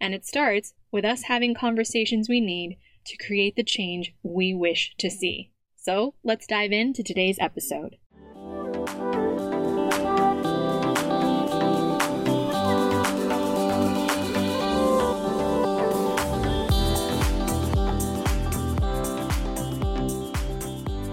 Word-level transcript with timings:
And 0.00 0.14
it 0.14 0.26
starts 0.26 0.74
with 0.92 1.04
us 1.04 1.22
having 1.24 1.54
conversations 1.54 2.28
we 2.28 2.40
need 2.40 2.76
to 3.06 3.16
create 3.16 3.56
the 3.56 3.64
change 3.64 4.14
we 4.22 4.54
wish 4.54 4.94
to 4.98 5.10
see. 5.10 5.50
So 5.76 6.14
let's 6.22 6.46
dive 6.46 6.72
into 6.72 7.02
today's 7.02 7.38
episode. 7.40 7.96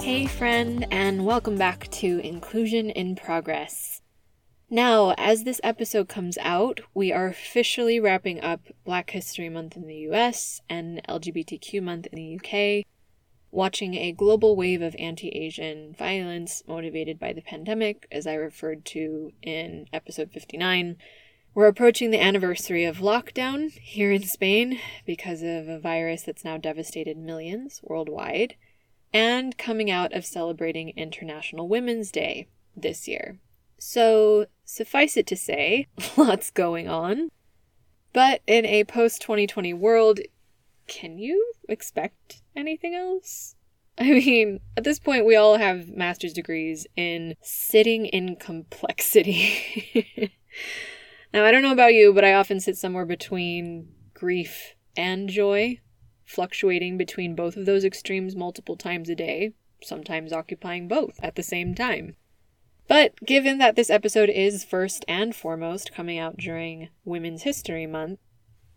Hey, 0.01 0.27
friend, 0.27 0.85
and 0.91 1.25
welcome 1.25 1.57
back 1.57 1.89
to 1.91 2.19
Inclusion 2.19 2.89
in 2.89 3.15
Progress. 3.15 4.02
Now, 4.73 5.13
as 5.19 5.43
this 5.43 5.61
episode 5.63 6.09
comes 6.09 6.35
out, 6.39 6.81
we 6.95 7.11
are 7.13 7.27
officially 7.27 7.99
wrapping 7.99 8.41
up 8.41 8.69
Black 8.83 9.11
History 9.11 9.47
Month 9.47 9.77
in 9.77 9.85
the 9.85 10.09
US 10.09 10.61
and 10.67 10.99
LGBTQ 11.07 11.79
Month 11.83 12.07
in 12.11 12.17
the 12.17 12.39
UK, 12.39 12.83
watching 13.51 13.93
a 13.93 14.11
global 14.11 14.55
wave 14.55 14.81
of 14.81 14.95
anti 14.97 15.29
Asian 15.29 15.93
violence 15.93 16.63
motivated 16.67 17.19
by 17.19 17.33
the 17.33 17.43
pandemic, 17.43 18.07
as 18.11 18.25
I 18.25 18.33
referred 18.33 18.83
to 18.85 19.31
in 19.43 19.85
episode 19.93 20.31
59. 20.31 20.97
We're 21.53 21.67
approaching 21.67 22.09
the 22.09 22.23
anniversary 22.23 22.83
of 22.83 22.97
lockdown 22.97 23.69
here 23.73 24.11
in 24.11 24.23
Spain 24.23 24.79
because 25.05 25.43
of 25.43 25.67
a 25.67 25.79
virus 25.79 26.23
that's 26.23 26.43
now 26.43 26.57
devastated 26.57 27.15
millions 27.15 27.79
worldwide, 27.83 28.55
and 29.13 29.55
coming 29.55 29.91
out 29.91 30.13
of 30.13 30.25
celebrating 30.25 30.89
International 30.97 31.67
Women's 31.67 32.09
Day 32.09 32.47
this 32.75 33.07
year. 33.07 33.37
So, 33.85 34.45
suffice 34.73 35.15
it 35.15 35.27
to 35.27 35.35
say, 35.35 35.87
lots 36.17 36.49
going 36.49 36.87
on. 36.87 37.29
But 38.11 38.41
in 38.47 38.65
a 38.65 38.83
post 38.83 39.21
2020 39.21 39.73
world, 39.73 40.19
can 40.87 41.17
you 41.17 41.53
expect 41.69 42.41
anything 42.55 42.95
else? 42.95 43.55
I 43.97 44.03
mean, 44.11 44.59
at 44.75 44.83
this 44.83 44.99
point, 44.99 45.25
we 45.25 45.35
all 45.35 45.57
have 45.57 45.89
master's 45.89 46.33
degrees 46.33 46.87
in 46.95 47.35
sitting 47.41 48.07
in 48.07 48.35
complexity. 48.35 49.53
now, 51.33 51.45
I 51.45 51.51
don't 51.51 51.63
know 51.63 51.71
about 51.71 51.93
you, 51.93 52.13
but 52.13 52.25
I 52.25 52.33
often 52.33 52.59
sit 52.59 52.77
somewhere 52.77 53.05
between 53.05 53.89
grief 54.13 54.75
and 54.97 55.29
joy, 55.29 55.79
fluctuating 56.25 56.97
between 56.97 57.35
both 57.35 57.57
of 57.57 57.65
those 57.65 57.83
extremes 57.83 58.35
multiple 58.35 58.75
times 58.75 59.09
a 59.09 59.15
day, 59.15 59.53
sometimes 59.83 60.33
occupying 60.33 60.87
both 60.87 61.19
at 61.21 61.35
the 61.35 61.43
same 61.43 61.75
time. 61.75 62.15
But 62.87 63.15
given 63.25 63.57
that 63.59 63.75
this 63.75 63.89
episode 63.89 64.29
is 64.29 64.63
first 64.63 65.05
and 65.07 65.35
foremost 65.35 65.93
coming 65.93 66.19
out 66.19 66.37
during 66.37 66.89
Women's 67.05 67.43
History 67.43 67.87
Month, 67.87 68.19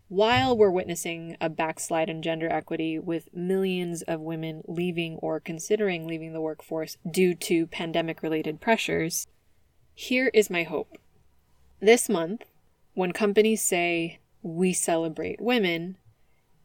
while 0.07 0.57
we're 0.57 0.71
witnessing 0.71 1.35
a 1.41 1.49
backslide 1.49 2.09
in 2.09 2.21
gender 2.21 2.49
equity 2.49 2.97
with 2.97 3.27
millions 3.33 4.03
of 4.03 4.21
women 4.21 4.61
leaving 4.65 5.17
or 5.17 5.41
considering 5.41 6.07
leaving 6.07 6.31
the 6.31 6.39
workforce 6.39 6.97
due 7.09 7.35
to 7.35 7.67
pandemic 7.67 8.23
related 8.23 8.61
pressures, 8.61 9.27
here 9.93 10.31
is 10.33 10.49
my 10.49 10.63
hope. 10.63 10.97
This 11.81 12.07
month, 12.07 12.45
when 12.93 13.11
companies 13.11 13.61
say 13.61 14.19
we 14.41 14.71
celebrate 14.71 15.41
women, 15.41 15.97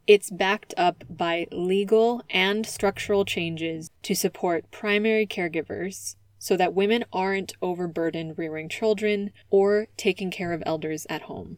it's 0.06 0.30
backed 0.30 0.72
up 0.76 1.04
by 1.10 1.48
legal 1.50 2.22
and 2.30 2.64
structural 2.64 3.24
changes 3.24 3.90
to 4.02 4.14
support 4.14 4.70
primary 4.70 5.26
caregivers 5.26 6.14
so 6.42 6.56
that 6.56 6.74
women 6.74 7.04
aren't 7.12 7.52
overburdened 7.62 8.36
rearing 8.36 8.68
children 8.68 9.30
or 9.48 9.86
taking 9.96 10.28
care 10.28 10.52
of 10.52 10.60
elders 10.66 11.06
at 11.08 11.22
home. 11.22 11.56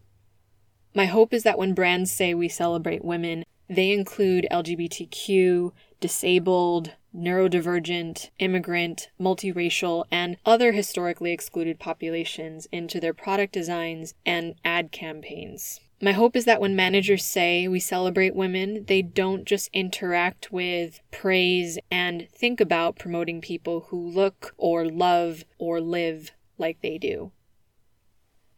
My 0.95 1.07
hope 1.07 1.33
is 1.33 1.43
that 1.43 1.57
when 1.57 1.73
brands 1.73 2.13
say 2.13 2.35
we 2.35 2.51
celebrate 2.51 3.03
women, 3.03 3.45
they 3.67 3.93
include 3.93 4.47
LGBTQ, 4.53 5.73
disabled, 6.01 6.91
neurodivergent, 7.17 8.29
immigrant, 8.39 9.09
multiracial, 9.19 10.05
and 10.11 10.37
other 10.45 10.73
historically 10.73 11.33
excluded 11.33 11.79
populations 11.79 12.67
into 12.71 13.01
their 13.01 13.15
product 13.15 13.55
designs 13.55 14.13
and 14.27 14.55
ad 14.67 14.93
campaigns. 14.93 15.81
My 16.05 16.13
hope 16.13 16.37
is 16.37 16.45
that 16.45 16.61
when 16.61 16.77
managers 16.77 17.25
say 17.25 17.67
we 17.67 17.81
celebrate 17.81 18.37
women, 18.37 18.85
they 18.89 19.01
don't 19.01 19.47
just 19.47 19.71
interact 19.73 20.53
with, 20.53 21.01
praise, 21.11 21.79
and 21.91 22.29
think 22.31 22.61
about 22.61 22.99
promoting 22.99 23.41
people 23.41 23.87
who 23.89 24.07
look 24.11 24.53
or 24.59 24.85
love 24.85 25.47
or 25.57 25.81
live 25.81 26.33
like 26.59 26.83
they 26.83 26.99
do. 26.99 27.33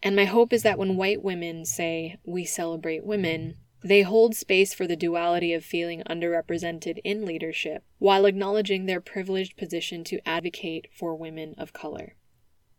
And 0.03 0.17
my 0.17 0.25
hope 0.25 0.53
is 0.53 0.65
that 0.65 0.77
when 0.77 0.97
white 0.97 1.23
women 1.23 1.65
say 1.65 2.17
we 2.25 2.45
celebrate 2.45 3.07
women, 3.07 3.59
they 3.81 4.03
hold 4.03 4.35
space 4.35 4.75
for 4.75 4.89
the 4.89 4.97
duality 4.97 5.53
of 5.53 5.65
feeling 5.65 6.03
underrepresented 6.11 6.99
in 7.05 7.25
leadership 7.25 7.85
while 7.99 8.27
acknowledging 8.27 8.87
their 8.87 9.01
privileged 9.01 9.57
position 9.57 10.03
to 10.03 10.29
advocate 10.29 10.89
for 10.93 11.15
women 11.15 11.55
of 11.59 11.73
color. 11.73 12.17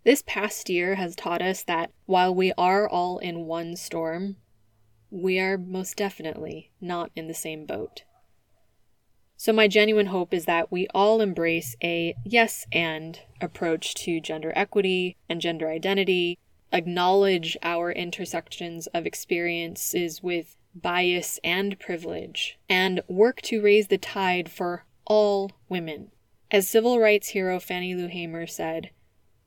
This 0.04 0.24
past 0.28 0.70
year 0.70 0.96
has 0.96 1.16
taught 1.16 1.42
us 1.42 1.64
that 1.64 1.92
while 2.06 2.36
we 2.36 2.52
are 2.58 2.86
all 2.90 3.18
in 3.20 3.46
one 3.46 3.78
storm, 3.78 4.36
we 5.10 5.40
are 5.40 5.58
most 5.58 5.98
definitely 5.98 6.72
not 6.82 7.12
in 7.16 7.28
the 7.28 7.34
same 7.34 7.66
boat. 7.66 8.04
So, 9.40 9.54
my 9.54 9.68
genuine 9.68 10.08
hope 10.08 10.34
is 10.34 10.46
that 10.46 10.72
we 10.72 10.88
all 10.96 11.22
embrace 11.22 11.76
a 11.84 12.16
yes 12.26 12.66
and 12.72 13.20
approach 13.40 13.94
to 13.96 14.20
gender 14.20 14.52
equity 14.56 15.16
and 15.30 15.40
gender 15.40 15.70
identity, 15.70 16.40
acknowledge 16.72 17.56
our 17.62 17.92
intersections 17.92 18.88
of 18.88 19.06
experiences 19.06 20.24
with 20.24 20.58
bias 20.74 21.40
and 21.44 21.80
privilege, 21.80 22.58
and 22.68 23.02
work 23.08 23.42
to 23.44 23.62
raise 23.62 23.88
the 23.88 24.00
tide 24.00 24.50
for 24.50 24.86
all 25.06 25.52
women. 25.70 26.12
As 26.50 26.68
civil 26.68 27.00
rights 27.00 27.30
hero 27.30 27.60
Fannie 27.60 27.94
Lou 27.94 28.08
Hamer 28.08 28.48
said, 28.48 28.90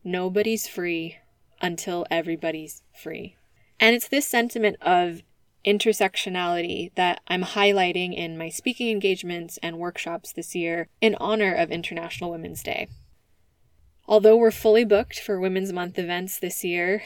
nobody's 0.04 0.68
free 0.68 1.16
until 1.60 2.06
everybody's 2.10 2.82
free. 2.94 3.36
And 3.78 3.96
it's 3.96 4.08
this 4.08 4.28
sentiment 4.28 4.76
of 4.82 5.22
intersectionality 5.64 6.94
that 6.94 7.20
I'm 7.28 7.42
highlighting 7.42 8.14
in 8.14 8.38
my 8.38 8.48
speaking 8.48 8.90
engagements 8.90 9.58
and 9.62 9.78
workshops 9.78 10.32
this 10.32 10.54
year 10.54 10.88
in 11.00 11.14
honor 11.16 11.54
of 11.54 11.70
International 11.70 12.30
Women's 12.30 12.62
Day. 12.62 12.88
Although 14.06 14.36
we're 14.36 14.50
fully 14.50 14.84
booked 14.84 15.20
for 15.20 15.38
Women's 15.38 15.72
Month 15.72 15.98
events 15.98 16.38
this 16.38 16.64
year, 16.64 17.02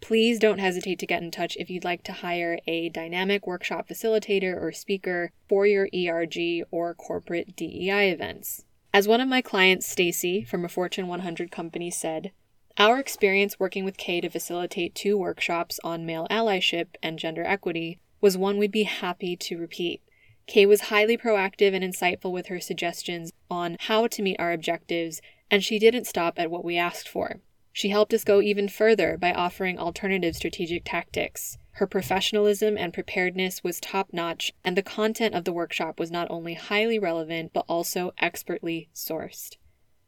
please 0.00 0.38
don't 0.38 0.58
hesitate 0.58 0.98
to 1.00 1.06
get 1.06 1.22
in 1.22 1.30
touch 1.30 1.56
if 1.58 1.68
you'd 1.68 1.84
like 1.84 2.02
to 2.04 2.12
hire 2.12 2.58
a 2.66 2.88
dynamic 2.88 3.46
workshop 3.46 3.88
facilitator 3.88 4.60
or 4.60 4.72
speaker 4.72 5.30
for 5.48 5.66
your 5.66 5.88
ERG 5.94 6.64
or 6.70 6.94
corporate 6.94 7.56
DEI 7.56 8.10
events. 8.10 8.64
As 8.94 9.06
one 9.06 9.20
of 9.20 9.28
my 9.28 9.42
clients, 9.42 9.86
Stacy, 9.86 10.42
from 10.42 10.64
a 10.64 10.68
Fortune 10.68 11.08
100 11.08 11.50
company, 11.50 11.90
said, 11.90 12.32
our 12.78 13.00
experience 13.00 13.58
working 13.58 13.84
with 13.84 13.96
Kay 13.96 14.20
to 14.20 14.30
facilitate 14.30 14.94
two 14.94 15.18
workshops 15.18 15.80
on 15.82 16.06
male 16.06 16.28
allyship 16.30 16.94
and 17.02 17.18
gender 17.18 17.42
equity 17.44 17.98
was 18.20 18.38
one 18.38 18.56
we'd 18.56 18.70
be 18.70 18.84
happy 18.84 19.36
to 19.36 19.58
repeat. 19.58 20.00
Kay 20.46 20.64
was 20.64 20.82
highly 20.82 21.18
proactive 21.18 21.74
and 21.74 21.84
insightful 21.84 22.32
with 22.32 22.46
her 22.46 22.60
suggestions 22.60 23.32
on 23.50 23.76
how 23.80 24.06
to 24.06 24.22
meet 24.22 24.38
our 24.38 24.52
objectives, 24.52 25.20
and 25.50 25.62
she 25.64 25.78
didn't 25.78 26.06
stop 26.06 26.38
at 26.38 26.50
what 26.50 26.64
we 26.64 26.76
asked 26.76 27.08
for. 27.08 27.40
She 27.72 27.90
helped 27.90 28.14
us 28.14 28.24
go 28.24 28.40
even 28.40 28.68
further 28.68 29.16
by 29.18 29.32
offering 29.32 29.78
alternative 29.78 30.36
strategic 30.36 30.84
tactics. 30.84 31.58
Her 31.72 31.86
professionalism 31.86 32.78
and 32.78 32.94
preparedness 32.94 33.62
was 33.62 33.78
top 33.78 34.08
notch, 34.12 34.52
and 34.64 34.76
the 34.76 34.82
content 34.82 35.34
of 35.34 35.44
the 35.44 35.52
workshop 35.52 36.00
was 36.00 36.10
not 36.10 36.28
only 36.30 36.54
highly 36.54 36.98
relevant, 36.98 37.52
but 37.52 37.64
also 37.68 38.12
expertly 38.18 38.88
sourced. 38.94 39.56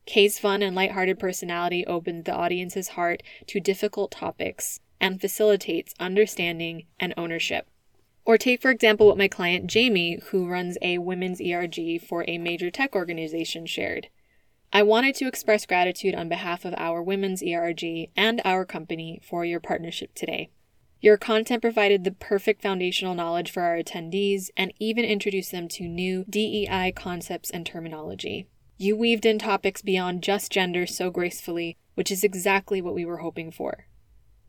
Kay's 0.06 0.38
fun 0.38 0.62
and 0.62 0.74
lighthearted 0.74 1.18
personality 1.18 1.86
opens 1.86 2.24
the 2.24 2.34
audience's 2.34 2.88
heart 2.88 3.22
to 3.46 3.60
difficult 3.60 4.10
topics 4.10 4.80
and 5.00 5.20
facilitates 5.20 5.94
understanding 6.00 6.86
and 6.98 7.14
ownership. 7.16 7.68
Or 8.24 8.36
take, 8.36 8.60
for 8.60 8.70
example, 8.70 9.06
what 9.06 9.18
my 9.18 9.28
client 9.28 9.66
Jamie, 9.66 10.20
who 10.26 10.48
runs 10.48 10.76
a 10.82 10.98
women's 10.98 11.40
ERG 11.40 12.00
for 12.00 12.24
a 12.28 12.38
major 12.38 12.70
tech 12.70 12.94
organization, 12.94 13.66
shared. 13.66 14.08
I 14.72 14.82
wanted 14.82 15.16
to 15.16 15.26
express 15.26 15.66
gratitude 15.66 16.14
on 16.14 16.28
behalf 16.28 16.64
of 16.64 16.74
our 16.76 17.02
women's 17.02 17.42
ERG 17.42 18.10
and 18.16 18.40
our 18.44 18.64
company 18.64 19.20
for 19.22 19.44
your 19.44 19.58
partnership 19.58 20.14
today. 20.14 20.50
Your 21.00 21.16
content 21.16 21.62
provided 21.62 22.04
the 22.04 22.12
perfect 22.12 22.62
foundational 22.62 23.14
knowledge 23.14 23.50
for 23.50 23.62
our 23.62 23.76
attendees 23.76 24.50
and 24.56 24.72
even 24.78 25.04
introduced 25.04 25.50
them 25.50 25.66
to 25.68 25.88
new 25.88 26.24
DEI 26.28 26.92
concepts 26.94 27.50
and 27.50 27.64
terminology. 27.64 28.46
You 28.82 28.96
weaved 28.96 29.26
in 29.26 29.38
topics 29.38 29.82
beyond 29.82 30.22
just 30.22 30.50
gender 30.50 30.86
so 30.86 31.10
gracefully, 31.10 31.76
which 31.96 32.10
is 32.10 32.24
exactly 32.24 32.80
what 32.80 32.94
we 32.94 33.04
were 33.04 33.18
hoping 33.18 33.50
for. 33.50 33.84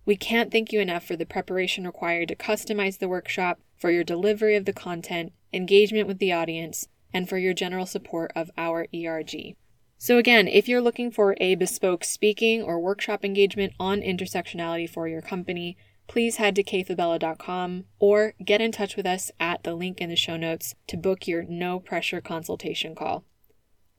We 0.06 0.16
can't 0.16 0.54
thank 0.54 0.72
you 0.72 0.80
enough 0.80 1.04
for 1.04 1.18
the 1.18 1.25
preparation 1.25 1.86
required 1.86 2.30
to 2.30 2.38
customize 2.38 3.00
the 3.00 3.10
workshop, 3.10 3.60
for 3.75 3.92
your 3.92 4.06
delivery 4.06 4.56
of 4.56 4.63
the 4.63 4.72
content, 4.72 5.33
engagement 5.51 6.07
with 6.07 6.19
the 6.19 6.31
audience, 6.31 6.88
and 7.13 7.28
for 7.28 7.38
your 7.38 7.54
general 7.54 7.86
support 7.86 8.31
of 8.33 8.50
our 8.57 8.88
ERG. 8.95 9.57
So, 9.98 10.18
again, 10.18 10.48
if 10.48 10.66
you're 10.66 10.80
looking 10.80 11.12
for 11.12 11.36
a 11.42 11.56
bespoke 11.56 12.06
speaking 12.06 12.63
or 12.63 12.80
workshop 12.80 13.25
engagement 13.25 13.74
on 13.81 14.00
intersectionality 14.00 14.89
for 14.89 15.10
your 15.10 15.22
company, 15.22 15.75
please 16.07 16.38
head 16.38 16.56
to 16.56 16.63
kayfabella.com 16.63 17.84
or 18.00 18.36
get 18.45 18.62
in 18.62 18.72
touch 18.72 18.95
with 18.95 19.06
us 19.06 19.30
at 19.42 19.63
the 19.63 19.75
link 19.75 20.00
in 20.00 20.07
the 20.07 20.16
show 20.16 20.38
notes 20.38 20.74
to 20.88 20.95
book 20.95 21.27
your 21.27 21.44
no 21.44 21.81
pressure 21.81 22.22
consultation 22.22 22.95
call. 22.95 23.25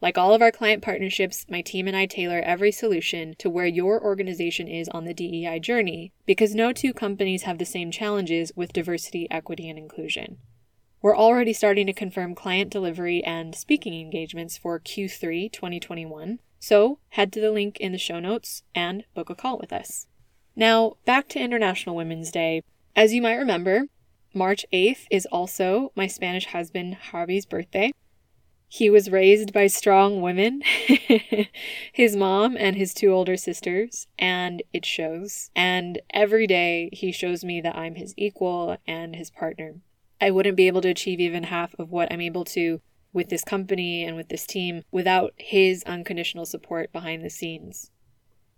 Like 0.02 0.18
all 0.18 0.34
of 0.34 0.42
our 0.42 0.50
client 0.50 0.82
partnerships, 0.82 1.46
my 1.48 1.62
team 1.62 1.86
and 1.86 1.96
I 1.96 2.06
tailor 2.06 2.40
every 2.40 2.72
solution 2.72 3.36
to 3.38 3.48
where 3.48 3.66
your 3.66 4.02
organization 4.02 4.66
is 4.66 4.88
on 4.88 5.04
the 5.04 5.14
DEI 5.14 5.60
journey 5.60 6.12
because 6.26 6.56
no 6.56 6.72
two 6.72 6.92
companies 6.92 7.44
have 7.44 7.58
the 7.58 7.64
same 7.64 7.92
challenges 7.92 8.50
with 8.56 8.72
diversity, 8.72 9.28
equity, 9.30 9.70
and 9.70 9.78
inclusion. 9.78 10.38
We're 11.00 11.16
already 11.16 11.52
starting 11.52 11.86
to 11.86 11.92
confirm 11.92 12.34
client 12.34 12.68
delivery 12.70 13.22
and 13.22 13.54
speaking 13.54 13.94
engagements 13.94 14.58
for 14.58 14.80
Q3 14.80 15.52
2021, 15.52 16.40
so 16.58 16.98
head 17.10 17.32
to 17.32 17.40
the 17.40 17.52
link 17.52 17.78
in 17.78 17.92
the 17.92 17.98
show 17.98 18.18
notes 18.18 18.64
and 18.74 19.04
book 19.14 19.30
a 19.30 19.36
call 19.36 19.56
with 19.56 19.72
us. 19.72 20.08
Now, 20.56 20.96
back 21.06 21.28
to 21.28 21.40
International 21.40 21.94
Women's 21.94 22.32
Day. 22.32 22.62
As 22.96 23.14
you 23.14 23.22
might 23.22 23.36
remember, 23.36 23.84
March 24.34 24.66
8th 24.72 25.06
is 25.12 25.26
also 25.26 25.92
my 25.94 26.08
Spanish 26.08 26.46
husband 26.46 26.96
Javi's 27.12 27.46
birthday. 27.46 27.92
He 28.74 28.88
was 28.88 29.10
raised 29.10 29.52
by 29.52 29.66
strong 29.66 30.22
women, 30.22 30.62
his 31.92 32.16
mom 32.16 32.56
and 32.56 32.74
his 32.74 32.94
two 32.94 33.12
older 33.12 33.36
sisters, 33.36 34.06
and 34.18 34.62
it 34.72 34.86
shows. 34.86 35.50
And 35.54 36.00
every 36.08 36.46
day 36.46 36.88
he 36.90 37.12
shows 37.12 37.44
me 37.44 37.60
that 37.60 37.76
I'm 37.76 37.96
his 37.96 38.14
equal 38.16 38.78
and 38.86 39.14
his 39.14 39.30
partner. 39.30 39.74
I 40.22 40.30
wouldn't 40.30 40.56
be 40.56 40.68
able 40.68 40.80
to 40.80 40.88
achieve 40.88 41.20
even 41.20 41.42
half 41.42 41.74
of 41.78 41.90
what 41.90 42.10
I'm 42.10 42.22
able 42.22 42.46
to 42.46 42.80
with 43.12 43.28
this 43.28 43.44
company 43.44 44.04
and 44.04 44.16
with 44.16 44.30
this 44.30 44.46
team 44.46 44.84
without 44.90 45.34
his 45.36 45.84
unconditional 45.84 46.46
support 46.46 46.92
behind 46.94 47.22
the 47.22 47.28
scenes. 47.28 47.90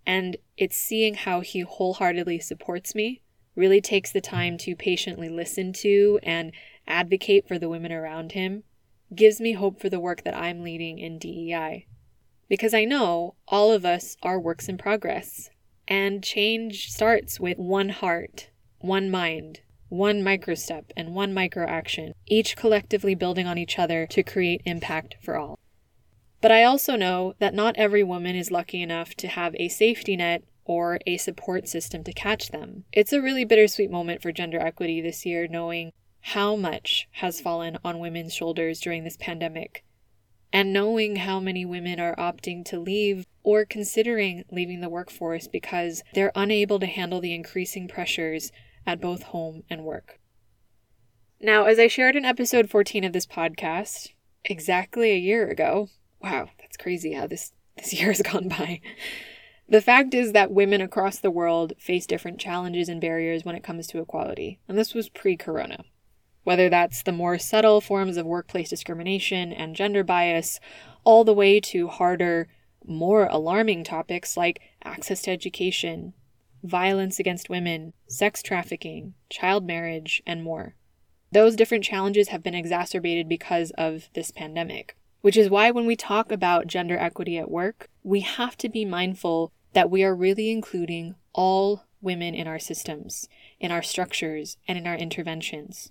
And 0.06 0.36
it's 0.56 0.76
seeing 0.76 1.14
how 1.14 1.40
he 1.40 1.62
wholeheartedly 1.62 2.38
supports 2.38 2.94
me, 2.94 3.20
really 3.56 3.80
takes 3.80 4.12
the 4.12 4.20
time 4.20 4.58
to 4.58 4.76
patiently 4.76 5.28
listen 5.28 5.72
to 5.72 6.20
and 6.22 6.52
advocate 6.86 7.48
for 7.48 7.58
the 7.58 7.68
women 7.68 7.90
around 7.90 8.30
him, 8.30 8.62
gives 9.16 9.40
me 9.40 9.52
hope 9.52 9.80
for 9.80 9.88
the 9.88 10.00
work 10.00 10.24
that 10.24 10.36
I'm 10.36 10.62
leading 10.62 10.98
in 10.98 11.18
DEI. 11.18 11.86
Because 12.48 12.74
I 12.74 12.84
know 12.84 13.34
all 13.48 13.72
of 13.72 13.84
us 13.84 14.16
are 14.22 14.38
works 14.38 14.68
in 14.68 14.78
progress, 14.78 15.50
and 15.88 16.22
change 16.22 16.90
starts 16.90 17.40
with 17.40 17.58
one 17.58 17.88
heart, 17.90 18.50
one 18.78 19.10
mind, 19.10 19.60
one 19.88 20.22
micro 20.22 20.54
step, 20.54 20.92
and 20.96 21.14
one 21.14 21.32
micro 21.32 21.66
action, 21.66 22.14
each 22.26 22.56
collectively 22.56 23.14
building 23.14 23.46
on 23.46 23.58
each 23.58 23.78
other 23.78 24.06
to 24.08 24.22
create 24.22 24.62
impact 24.64 25.16
for 25.22 25.36
all. 25.36 25.58
But 26.40 26.52
I 26.52 26.64
also 26.64 26.96
know 26.96 27.34
that 27.38 27.54
not 27.54 27.76
every 27.76 28.02
woman 28.02 28.36
is 28.36 28.50
lucky 28.50 28.82
enough 28.82 29.14
to 29.14 29.28
have 29.28 29.54
a 29.56 29.68
safety 29.68 30.16
net 30.16 30.44
or 30.66 30.98
a 31.06 31.16
support 31.16 31.68
system 31.68 32.04
to 32.04 32.12
catch 32.12 32.48
them. 32.48 32.84
It's 32.92 33.12
a 33.12 33.22
really 33.22 33.44
bittersweet 33.44 33.90
moment 33.90 34.20
for 34.20 34.32
gender 34.32 34.58
equity 34.58 35.00
this 35.00 35.24
year, 35.24 35.46
knowing 35.48 35.92
how 36.28 36.56
much 36.56 37.08
has 37.12 37.40
fallen 37.40 37.78
on 37.84 37.98
women's 37.98 38.34
shoulders 38.34 38.80
during 38.80 39.04
this 39.04 39.16
pandemic, 39.16 39.84
and 40.52 40.72
knowing 40.72 41.16
how 41.16 41.40
many 41.40 41.64
women 41.64 42.00
are 42.00 42.16
opting 42.16 42.64
to 42.64 42.78
leave 42.78 43.26
or 43.42 43.64
considering 43.64 44.44
leaving 44.50 44.80
the 44.80 44.88
workforce 44.88 45.48
because 45.48 46.02
they're 46.14 46.32
unable 46.34 46.78
to 46.78 46.86
handle 46.86 47.20
the 47.20 47.34
increasing 47.34 47.88
pressures 47.88 48.52
at 48.86 49.00
both 49.00 49.24
home 49.24 49.62
and 49.68 49.84
work. 49.84 50.18
Now, 51.40 51.64
as 51.64 51.78
I 51.78 51.88
shared 51.88 52.16
in 52.16 52.24
episode 52.24 52.70
14 52.70 53.04
of 53.04 53.12
this 53.12 53.26
podcast, 53.26 54.10
exactly 54.44 55.10
a 55.10 55.18
year 55.18 55.48
ago, 55.48 55.88
Wow, 56.24 56.48
that's 56.58 56.78
crazy 56.78 57.12
how 57.12 57.26
this, 57.26 57.52
this 57.76 57.92
year 58.00 58.08
has 58.08 58.22
gone 58.22 58.48
by. 58.48 58.80
The 59.68 59.82
fact 59.82 60.14
is 60.14 60.32
that 60.32 60.50
women 60.50 60.80
across 60.80 61.18
the 61.18 61.30
world 61.30 61.74
face 61.78 62.06
different 62.06 62.40
challenges 62.40 62.88
and 62.88 63.00
barriers 63.00 63.44
when 63.44 63.54
it 63.54 63.62
comes 63.62 63.86
to 63.88 63.98
equality, 63.98 64.58
and 64.66 64.78
this 64.78 64.94
was 64.94 65.10
pre 65.10 65.36
corona. 65.36 65.84
Whether 66.44 66.68
that's 66.68 67.02
the 67.02 67.12
more 67.12 67.38
subtle 67.38 67.80
forms 67.80 68.16
of 68.16 68.26
workplace 68.26 68.70
discrimination 68.70 69.52
and 69.52 69.74
gender 69.74 70.04
bias, 70.04 70.60
all 71.02 71.24
the 71.24 71.34
way 71.34 71.58
to 71.60 71.88
harder, 71.88 72.48
more 72.86 73.26
alarming 73.26 73.84
topics 73.84 74.36
like 74.36 74.60
access 74.84 75.22
to 75.22 75.30
education, 75.30 76.12
violence 76.62 77.18
against 77.18 77.50
women, 77.50 77.92
sex 78.06 78.42
trafficking, 78.42 79.14
child 79.30 79.66
marriage, 79.66 80.22
and 80.26 80.42
more. 80.42 80.74
Those 81.32 81.56
different 81.56 81.84
challenges 81.84 82.28
have 82.28 82.42
been 82.42 82.54
exacerbated 82.54 83.28
because 83.28 83.72
of 83.72 84.08
this 84.14 84.30
pandemic. 84.30 84.96
Which 85.20 85.36
is 85.38 85.48
why 85.48 85.70
when 85.70 85.86
we 85.86 85.96
talk 85.96 86.30
about 86.30 86.66
gender 86.66 86.98
equity 86.98 87.38
at 87.38 87.50
work, 87.50 87.88
we 88.02 88.20
have 88.20 88.58
to 88.58 88.68
be 88.68 88.84
mindful 88.84 89.52
that 89.72 89.90
we 89.90 90.04
are 90.04 90.14
really 90.14 90.50
including 90.50 91.14
all 91.32 91.84
women 92.02 92.34
in 92.34 92.46
our 92.46 92.58
systems, 92.58 93.28
in 93.58 93.72
our 93.72 93.82
structures, 93.82 94.58
and 94.68 94.76
in 94.76 94.86
our 94.86 94.94
interventions. 94.94 95.90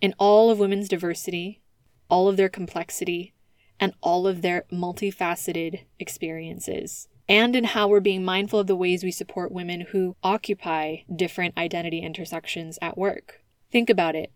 In 0.00 0.14
all 0.18 0.50
of 0.50 0.58
women's 0.58 0.88
diversity, 0.88 1.60
all 2.08 2.28
of 2.28 2.36
their 2.36 2.48
complexity, 2.48 3.34
and 3.78 3.94
all 4.00 4.26
of 4.26 4.42
their 4.42 4.64
multifaceted 4.72 5.80
experiences, 5.98 7.08
and 7.28 7.54
in 7.54 7.64
how 7.64 7.86
we're 7.86 8.00
being 8.00 8.24
mindful 8.24 8.60
of 8.60 8.66
the 8.66 8.76
ways 8.76 9.04
we 9.04 9.10
support 9.10 9.52
women 9.52 9.82
who 9.92 10.16
occupy 10.22 10.98
different 11.14 11.56
identity 11.56 12.00
intersections 12.00 12.78
at 12.82 12.98
work. 12.98 13.42
Think 13.70 13.88
about 13.88 14.14
it. 14.14 14.32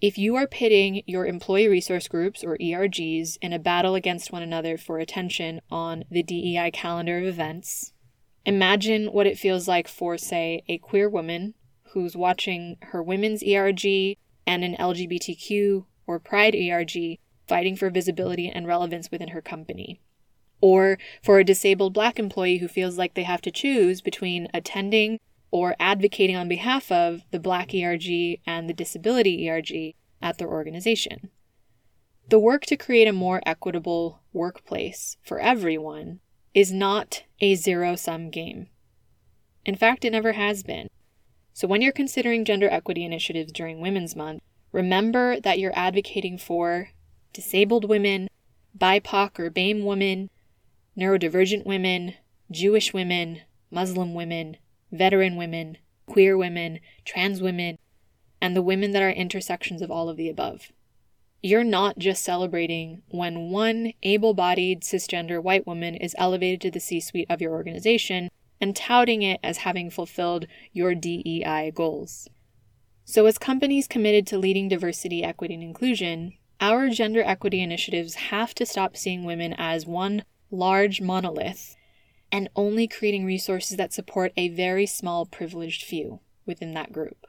If 0.00 0.18
you 0.18 0.34
are 0.34 0.48
pitting 0.48 1.02
your 1.06 1.26
employee 1.26 1.68
resource 1.68 2.08
groups 2.08 2.42
or 2.42 2.56
ERGs 2.58 3.38
in 3.40 3.52
a 3.52 3.58
battle 3.58 3.94
against 3.94 4.32
one 4.32 4.42
another 4.42 4.76
for 4.76 4.98
attention 4.98 5.60
on 5.70 6.04
the 6.10 6.24
DEI 6.24 6.70
calendar 6.72 7.18
of 7.18 7.24
events, 7.24 7.92
imagine 8.44 9.12
what 9.12 9.26
it 9.26 9.38
feels 9.38 9.68
like 9.68 9.86
for, 9.86 10.18
say, 10.18 10.64
a 10.68 10.78
queer 10.78 11.08
woman 11.08 11.54
who's 11.92 12.16
watching 12.16 12.78
her 12.82 13.02
women's 13.02 13.44
ERG 13.44 14.16
and 14.46 14.64
an 14.64 14.76
LGBTQ 14.78 15.84
or 16.06 16.18
Pride 16.18 16.54
ERG 16.54 17.18
fighting 17.46 17.76
for 17.76 17.90
visibility 17.90 18.48
and 18.48 18.66
relevance 18.66 19.10
within 19.10 19.28
her 19.28 19.42
company. 19.42 20.00
Or 20.60 20.98
for 21.22 21.38
a 21.38 21.44
disabled 21.44 21.92
black 21.92 22.18
employee 22.18 22.58
who 22.58 22.68
feels 22.68 22.96
like 22.96 23.14
they 23.14 23.24
have 23.24 23.42
to 23.42 23.50
choose 23.50 24.00
between 24.00 24.48
attending 24.54 25.18
or 25.50 25.76
advocating 25.78 26.36
on 26.36 26.48
behalf 26.48 26.90
of 26.90 27.22
the 27.30 27.38
Black 27.38 27.74
ERG 27.74 28.40
and 28.46 28.68
the 28.68 28.74
Disability 28.74 29.48
ERG 29.48 29.94
at 30.22 30.38
their 30.38 30.48
organization. 30.48 31.30
The 32.28 32.38
work 32.38 32.64
to 32.66 32.76
create 32.76 33.06
a 33.06 33.12
more 33.12 33.42
equitable 33.44 34.22
workplace 34.32 35.18
for 35.22 35.38
everyone 35.38 36.20
is 36.54 36.72
not 36.72 37.24
a 37.40 37.54
zero 37.54 37.96
sum 37.96 38.30
game. 38.30 38.68
In 39.64 39.74
fact, 39.74 40.04
it 40.04 40.10
never 40.10 40.32
has 40.32 40.62
been. 40.62 40.88
So 41.54 41.68
when 41.68 41.82
you're 41.82 41.92
considering 41.92 42.44
gender 42.44 42.68
equity 42.70 43.04
initiatives 43.04 43.52
during 43.52 43.80
Women's 43.80 44.16
Month, 44.16 44.42
remember 44.72 45.38
that 45.40 45.58
you're 45.58 45.76
advocating 45.76 46.38
for 46.38 46.90
disabled 47.32 47.88
women, 47.88 48.28
BIPOC 48.76 49.38
or 49.38 49.50
BAME 49.50 49.84
women, 49.84 50.30
neurodivergent 50.96 51.66
women, 51.66 52.14
Jewish 52.50 52.92
women, 52.94 53.42
Muslim 53.70 54.14
women, 54.14 54.56
veteran 54.90 55.36
women, 55.36 55.78
queer 56.06 56.36
women, 56.36 56.80
trans 57.04 57.40
women, 57.40 57.78
and 58.40 58.56
the 58.56 58.62
women 58.62 58.92
that 58.92 59.02
are 59.02 59.10
intersections 59.10 59.82
of 59.82 59.90
all 59.90 60.08
of 60.08 60.16
the 60.16 60.28
above. 60.28 60.72
You're 61.42 61.64
not 61.64 61.98
just 61.98 62.22
celebrating 62.22 63.02
when 63.08 63.50
one 63.50 63.94
able 64.02 64.32
bodied 64.32 64.82
cisgender 64.82 65.42
white 65.42 65.66
woman 65.66 65.96
is 65.96 66.14
elevated 66.18 66.60
to 66.62 66.70
the 66.70 66.80
C 66.80 67.00
suite 67.00 67.26
of 67.28 67.40
your 67.40 67.52
organization 67.52 68.30
and 68.62 68.76
touting 68.76 69.22
it 69.22 69.40
as 69.42 69.58
having 69.58 69.90
fulfilled 69.90 70.46
your 70.72 70.94
DEI 70.94 71.72
goals. 71.74 72.28
So, 73.04 73.26
as 73.26 73.36
companies 73.36 73.88
committed 73.88 74.26
to 74.28 74.38
leading 74.38 74.68
diversity, 74.68 75.24
equity, 75.24 75.54
and 75.54 75.62
inclusion, 75.62 76.34
our 76.60 76.88
gender 76.88 77.22
equity 77.22 77.60
initiatives 77.60 78.14
have 78.14 78.54
to 78.54 78.64
stop 78.64 78.96
seeing 78.96 79.24
women 79.24 79.52
as 79.58 79.84
one 79.84 80.24
large 80.52 81.00
monolith 81.00 81.74
and 82.30 82.48
only 82.54 82.86
creating 82.86 83.24
resources 83.24 83.76
that 83.76 83.92
support 83.92 84.32
a 84.36 84.48
very 84.48 84.86
small 84.86 85.26
privileged 85.26 85.82
few 85.82 86.20
within 86.46 86.72
that 86.74 86.92
group. 86.92 87.26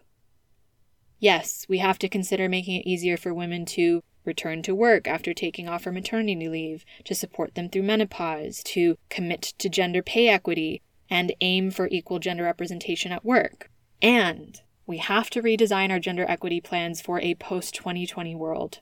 Yes, 1.19 1.65
we 1.67 1.79
have 1.79 1.97
to 1.99 2.09
consider 2.09 2.47
making 2.47 2.79
it 2.79 2.85
easier 2.85 3.17
for 3.17 3.33
women 3.33 3.65
to 3.65 4.01
return 4.23 4.61
to 4.61 4.75
work 4.75 5.07
after 5.07 5.33
taking 5.33 5.67
off 5.67 5.87
or 5.87 5.91
maternity 5.91 6.47
leave, 6.47 6.85
to 7.05 7.15
support 7.15 7.55
them 7.55 7.69
through 7.69 7.83
menopause, 7.83 8.61
to 8.63 8.97
commit 9.09 9.41
to 9.41 9.67
gender 9.67 10.03
pay 10.03 10.27
equity, 10.29 10.81
and 11.13 11.31
aim 11.41 11.69
for 11.69 11.87
equal 11.91 12.17
gender 12.17 12.43
representation 12.43 13.11
at 13.11 13.23
work. 13.23 13.69
And 14.01 14.59
we 14.87 14.97
have 14.97 15.29
to 15.29 15.43
redesign 15.43 15.91
our 15.91 15.99
gender 15.99 16.25
equity 16.27 16.59
plans 16.59 17.01
for 17.01 17.19
a 17.19 17.35
post 17.35 17.75
2020 17.75 18.33
world, 18.33 18.79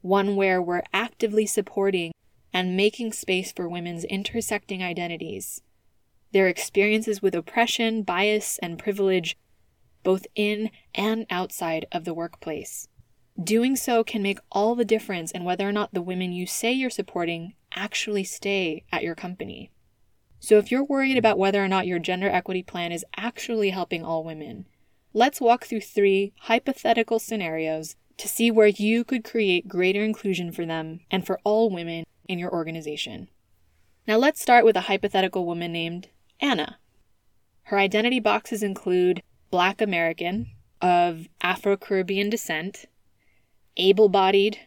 one 0.00 0.34
where 0.34 0.62
we're 0.62 0.82
actively 0.94 1.44
supporting 1.44 2.12
and 2.54 2.74
making 2.74 3.12
space 3.12 3.52
for 3.52 3.68
women's 3.68 4.04
intersecting 4.04 4.82
identities, 4.82 5.60
their 6.32 6.48
experiences 6.48 7.20
with 7.20 7.34
oppression, 7.34 8.02
bias, 8.02 8.58
and 8.62 8.78
privilege, 8.78 9.36
both 10.02 10.26
in 10.34 10.70
and 10.94 11.26
outside 11.28 11.84
of 11.92 12.06
the 12.06 12.14
workplace. 12.14 12.88
Doing 13.40 13.76
so 13.76 14.02
can 14.02 14.22
make 14.22 14.38
all 14.50 14.74
the 14.74 14.86
difference 14.86 15.32
in 15.32 15.44
whether 15.44 15.68
or 15.68 15.72
not 15.72 15.92
the 15.92 16.00
women 16.00 16.32
you 16.32 16.46
say 16.46 16.72
you're 16.72 16.88
supporting 16.88 17.52
actually 17.76 18.24
stay 18.24 18.84
at 18.90 19.02
your 19.02 19.14
company. 19.14 19.70
So, 20.40 20.58
if 20.58 20.70
you're 20.70 20.84
worried 20.84 21.18
about 21.18 21.38
whether 21.38 21.62
or 21.62 21.68
not 21.68 21.86
your 21.86 21.98
gender 21.98 22.28
equity 22.28 22.62
plan 22.62 22.92
is 22.92 23.04
actually 23.16 23.70
helping 23.70 24.04
all 24.04 24.24
women, 24.24 24.66
let's 25.12 25.40
walk 25.40 25.64
through 25.64 25.80
three 25.80 26.32
hypothetical 26.42 27.18
scenarios 27.18 27.96
to 28.18 28.28
see 28.28 28.50
where 28.50 28.68
you 28.68 29.04
could 29.04 29.24
create 29.24 29.68
greater 29.68 30.02
inclusion 30.02 30.52
for 30.52 30.64
them 30.64 31.00
and 31.10 31.26
for 31.26 31.40
all 31.44 31.70
women 31.70 32.04
in 32.28 32.38
your 32.38 32.52
organization. 32.52 33.28
Now, 34.06 34.16
let's 34.16 34.40
start 34.40 34.64
with 34.64 34.76
a 34.76 34.82
hypothetical 34.82 35.44
woman 35.44 35.72
named 35.72 36.08
Anna. 36.40 36.78
Her 37.64 37.78
identity 37.78 38.20
boxes 38.20 38.62
include 38.62 39.22
Black 39.50 39.80
American, 39.80 40.50
of 40.80 41.28
Afro 41.42 41.76
Caribbean 41.76 42.30
descent, 42.30 42.86
able 43.76 44.08
bodied, 44.08 44.58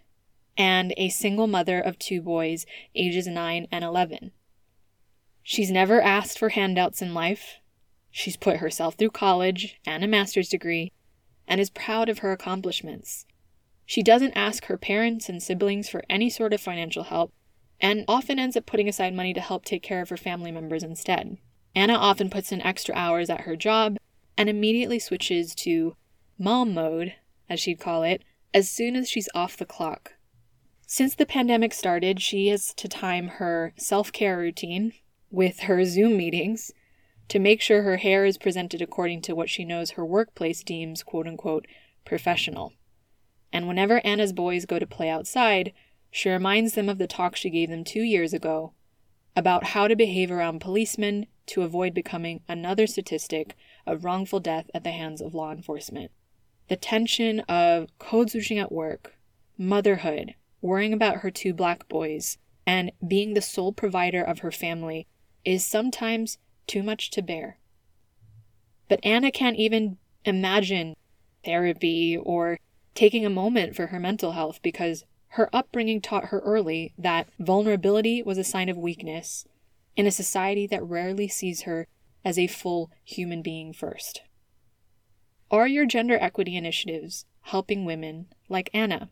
and 0.57 0.93
a 0.97 1.09
single 1.09 1.47
mother 1.47 1.79
of 1.79 1.97
two 1.97 2.21
boys, 2.21 2.65
ages 2.95 3.27
9 3.27 3.67
and 3.71 3.83
11. 3.83 4.31
She's 5.43 5.71
never 5.71 6.01
asked 6.01 6.38
for 6.38 6.50
handouts 6.50 7.01
in 7.01 7.13
life. 7.13 7.57
She's 8.12 8.38
put 8.38 8.57
herself 8.57 8.95
through 8.95 9.12
college 9.12 9.79
and 9.86 10.03
a 10.03 10.07
master's 10.07 10.50
degree 10.50 10.91
and 11.48 11.60
is 11.60 11.69
proud 11.69 12.10
of 12.10 12.19
her 12.19 12.31
accomplishments. 12.31 13.25
She 13.86 14.03
doesn't 14.03 14.33
ask 14.33 14.65
her 14.65 14.77
parents 14.77 15.27
and 15.27 15.41
siblings 15.41 15.89
for 15.89 16.03
any 16.10 16.29
sort 16.29 16.53
of 16.53 16.62
financial 16.62 17.03
help 17.03 17.33
and 17.79 18.05
often 18.07 18.38
ends 18.38 18.55
up 18.55 18.65
putting 18.65 18.88
aside 18.88 19.13
money 19.13 19.33
to 19.33 19.41
help 19.41 19.65
take 19.65 19.81
care 19.81 20.01
of 20.01 20.10
her 20.10 20.17
family 20.17 20.51
members 20.51 20.83
instead. 20.83 21.38
Anna 21.75 21.93
often 21.93 22.29
puts 22.29 22.51
in 22.51 22.62
extra 22.62 22.93
hours 22.95 23.29
at 23.29 23.41
her 23.41 23.55
job 23.55 23.98
and 24.38 24.50
immediately 24.50 25.00
switches 25.00 25.55
to 25.55 25.95
mom 26.38 26.74
mode, 26.74 27.15
as 27.50 27.60
she'd 27.60 27.79
call 27.79 28.03
it, 28.03 28.24
as 28.53 28.69
soon 28.69 28.95
as 28.95 29.10
she's 29.10 29.29
off 29.33 29.57
the 29.57 29.65
clock. 29.65 30.13
Since 30.86 31.15
the 31.15 31.25
pandemic 31.25 31.74
started, 31.74 32.21
she 32.21 32.48
has 32.48 32.74
to 32.75 32.88
time 32.88 33.27
her 33.27 33.74
self 33.77 34.12
care 34.12 34.38
routine 34.38 34.93
with 35.31 35.61
her 35.61 35.83
Zoom 35.85 36.17
meetings 36.17 36.71
to 37.29 37.39
make 37.39 37.61
sure 37.61 37.83
her 37.83 37.97
hair 37.97 38.25
is 38.25 38.38
presented 38.38 38.81
according 38.81 39.21
to 39.21 39.33
what 39.33 39.50
she 39.50 39.63
knows 39.63 39.91
her 39.91 40.05
workplace 40.05 40.63
deems 40.63 41.01
quote 41.01 41.25
unquote 41.25 41.65
professional. 42.05 42.73
And 43.53 43.67
whenever 43.67 44.05
Anna's 44.05 44.33
boys 44.33 44.65
go 44.65 44.79
to 44.79 44.85
play 44.85 45.09
outside, 45.09 45.71
she 46.11 46.29
reminds 46.29 46.73
them 46.73 46.89
of 46.89 46.97
the 46.97 47.07
talk 47.07 47.35
she 47.35 47.50
gave 47.50 47.69
them 47.69 47.83
two 47.83 48.01
years 48.01 48.33
ago 48.33 48.73
about 49.35 49.67
how 49.67 49.88
to 49.88 49.95
behave 49.95 50.29
around 50.29 50.59
policemen 50.59 51.25
to 51.45 51.61
avoid 51.61 51.93
becoming 51.93 52.41
another 52.50 52.85
statistic 52.85 53.55
of 53.88 54.03
wrongful 54.03 54.41
death 54.41 54.69
at 54.73 54.83
the 54.83 54.91
hands 54.91 55.21
of 55.21 55.33
law 55.33 55.51
enforcement. 55.51 56.11
The 56.67 56.75
tension 56.75 57.39
of 57.41 57.88
code 57.97 58.29
switching 58.29 58.59
at 58.59 58.71
work, 58.71 59.15
motherhood, 59.57 60.35
worrying 60.61 60.93
about 60.93 61.17
her 61.17 61.31
two 61.31 61.53
black 61.53 61.88
boys, 61.88 62.38
and 62.67 62.91
being 63.05 63.33
the 63.33 63.41
sole 63.41 63.71
provider 63.71 64.21
of 64.21 64.39
her 64.39 64.51
family 64.51 65.07
is 65.43 65.65
sometimes 65.65 66.38
too 66.67 66.83
much 66.83 67.10
to 67.12 67.21
bear. 67.21 67.57
But 68.88 69.00
Anna 69.03 69.31
can't 69.31 69.57
even 69.57 69.98
imagine 70.25 70.95
therapy 71.43 72.17
or 72.17 72.60
taking 72.93 73.25
a 73.25 73.29
moment 73.29 73.75
for 73.75 73.88
her 73.88 74.00
mental 74.00 74.33
health 74.33 74.62
because 74.62 75.05
her 75.29 75.50
upbringing 75.53 76.01
taught 76.01 76.25
her 76.25 76.39
early 76.39 76.93
that 76.98 77.29
vulnerability 77.39 78.21
was 78.21 78.38
a 78.38 78.43
sign 78.43 78.67
of 78.69 78.77
weakness 78.77 79.45
in 79.95 80.05
a 80.05 80.12
society 80.12 80.67
that 80.67 80.83
rarely 80.83 81.27
sees 81.27 81.62
her 81.62 81.88
as 82.24 82.38
a 82.38 82.48
full 82.48 82.91
human 83.03 83.41
being 83.41 83.74
first. 83.74 84.21
Are 85.50 85.67
your 85.67 85.86
gender 85.86 86.17
equity 86.19 86.55
initiatives 86.55 87.25
helping 87.41 87.86
women 87.86 88.27
like 88.50 88.69
Anna? 88.74 89.10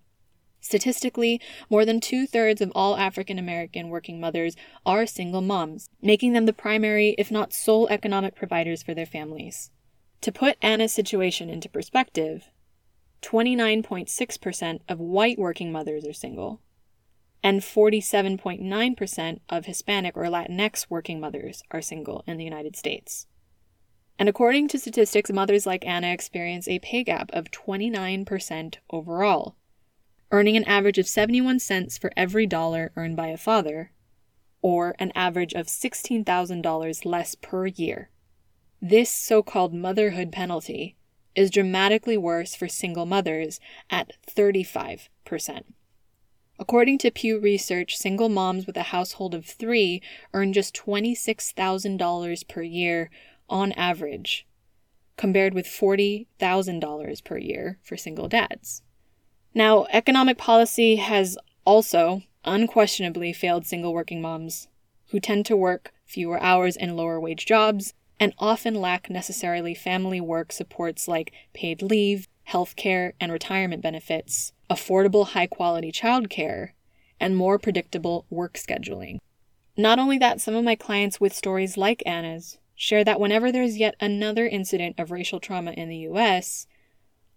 Statistically, 0.61 1.39
more 1.69 1.85
than 1.85 1.99
two 1.99 2.27
thirds 2.27 2.61
of 2.61 2.71
all 2.75 2.97
African 2.97 3.39
American 3.39 3.89
working 3.89 4.19
mothers 4.19 4.55
are 4.85 5.05
single 5.05 5.41
moms, 5.41 5.89
making 6.01 6.33
them 6.33 6.45
the 6.45 6.53
primary, 6.53 7.15
if 7.17 7.31
not 7.31 7.53
sole, 7.53 7.87
economic 7.89 8.35
providers 8.35 8.83
for 8.83 8.93
their 8.93 9.05
families. 9.05 9.71
To 10.21 10.31
put 10.31 10.57
Anna's 10.61 10.93
situation 10.93 11.49
into 11.49 11.69
perspective, 11.69 12.49
29.6% 13.21 14.79
of 14.87 14.99
white 14.99 15.39
working 15.39 15.71
mothers 15.71 16.05
are 16.05 16.13
single, 16.13 16.61
and 17.41 17.61
47.9% 17.61 19.39
of 19.49 19.65
Hispanic 19.65 20.17
or 20.17 20.25
Latinx 20.25 20.87
working 20.89 21.19
mothers 21.19 21.63
are 21.71 21.81
single 21.81 22.23
in 22.27 22.37
the 22.37 22.43
United 22.43 22.75
States. 22.75 23.27
And 24.17 24.27
according 24.27 24.67
to 24.69 24.79
statistics, 24.79 25.31
mothers 25.31 25.65
like 25.65 25.85
Anna 25.85 26.07
experience 26.07 26.67
a 26.67 26.79
pay 26.79 27.05
gap 27.05 27.29
of 27.31 27.51
29% 27.51 28.75
overall, 28.89 29.55
earning 30.31 30.55
an 30.55 30.63
average 30.65 30.97
of 30.97 31.07
71 31.07 31.59
cents 31.59 31.97
for 31.97 32.11
every 32.15 32.45
dollar 32.45 32.91
earned 32.95 33.15
by 33.15 33.27
a 33.27 33.37
father, 33.37 33.91
or 34.61 34.95
an 34.99 35.11
average 35.15 35.53
of 35.53 35.67
$16,000 35.67 37.05
less 37.05 37.35
per 37.35 37.65
year. 37.65 38.09
This 38.81 39.11
so 39.11 39.41
called 39.41 39.73
motherhood 39.73 40.31
penalty 40.31 40.95
is 41.35 41.51
dramatically 41.51 42.17
worse 42.17 42.55
for 42.55 42.67
single 42.67 43.05
mothers 43.05 43.59
at 43.89 44.13
35%. 44.27 45.09
According 46.59 46.97
to 46.99 47.11
Pew 47.11 47.39
Research, 47.39 47.95
single 47.95 48.27
moms 48.27 48.67
with 48.67 48.75
a 48.75 48.83
household 48.83 49.33
of 49.33 49.45
three 49.45 50.01
earn 50.33 50.51
just 50.51 50.75
$26,000 50.75 52.47
per 52.49 52.61
year 52.61 53.09
on 53.47 53.71
average, 53.73 54.45
compared 55.15 55.53
with 55.53 55.65
$40,000 55.65 57.23
per 57.23 57.37
year 57.37 57.79
for 57.81 57.95
single 57.95 58.27
dads. 58.27 58.81
Now, 59.59 59.87
economic 59.91 60.37
policy 60.37 60.95
has 60.95 61.37
also 61.65 62.21
unquestionably 62.45 63.33
failed 63.33 63.65
single 63.65 63.93
working 63.93 64.21
moms, 64.21 64.69
who 65.07 65.19
tend 65.19 65.45
to 65.47 65.57
work 65.57 65.91
fewer 66.05 66.41
hours 66.41 66.77
in 66.77 66.95
lower 66.95 67.19
wage 67.19 67.45
jobs 67.45 67.93
and 68.21 68.33
often 68.39 68.73
lack 68.73 69.09
necessarily 69.09 69.75
family 69.75 70.21
work 70.21 70.53
supports 70.53 71.09
like 71.09 71.33
paid 71.53 71.81
leave, 71.81 72.29
health 72.43 72.77
care, 72.77 73.15
and 73.19 73.33
retirement 73.33 73.83
benefits, 73.83 74.53
affordable 74.69 75.27
high 75.27 75.47
quality 75.47 75.91
childcare, 75.91 76.69
and 77.19 77.35
more 77.35 77.59
predictable 77.59 78.25
work 78.29 78.53
scheduling. 78.53 79.17
Not 79.75 79.99
only 79.99 80.17
that, 80.19 80.39
some 80.39 80.55
of 80.55 80.63
my 80.63 80.75
clients 80.75 81.19
with 81.19 81.35
stories 81.35 81.75
like 81.75 82.01
Anna's 82.05 82.59
share 82.75 83.03
that 83.03 83.19
whenever 83.19 83.51
there's 83.51 83.75
yet 83.75 83.95
another 83.99 84.47
incident 84.47 84.95
of 84.97 85.11
racial 85.11 85.41
trauma 85.41 85.71
in 85.71 85.89
the 85.89 86.07
US, 86.07 86.65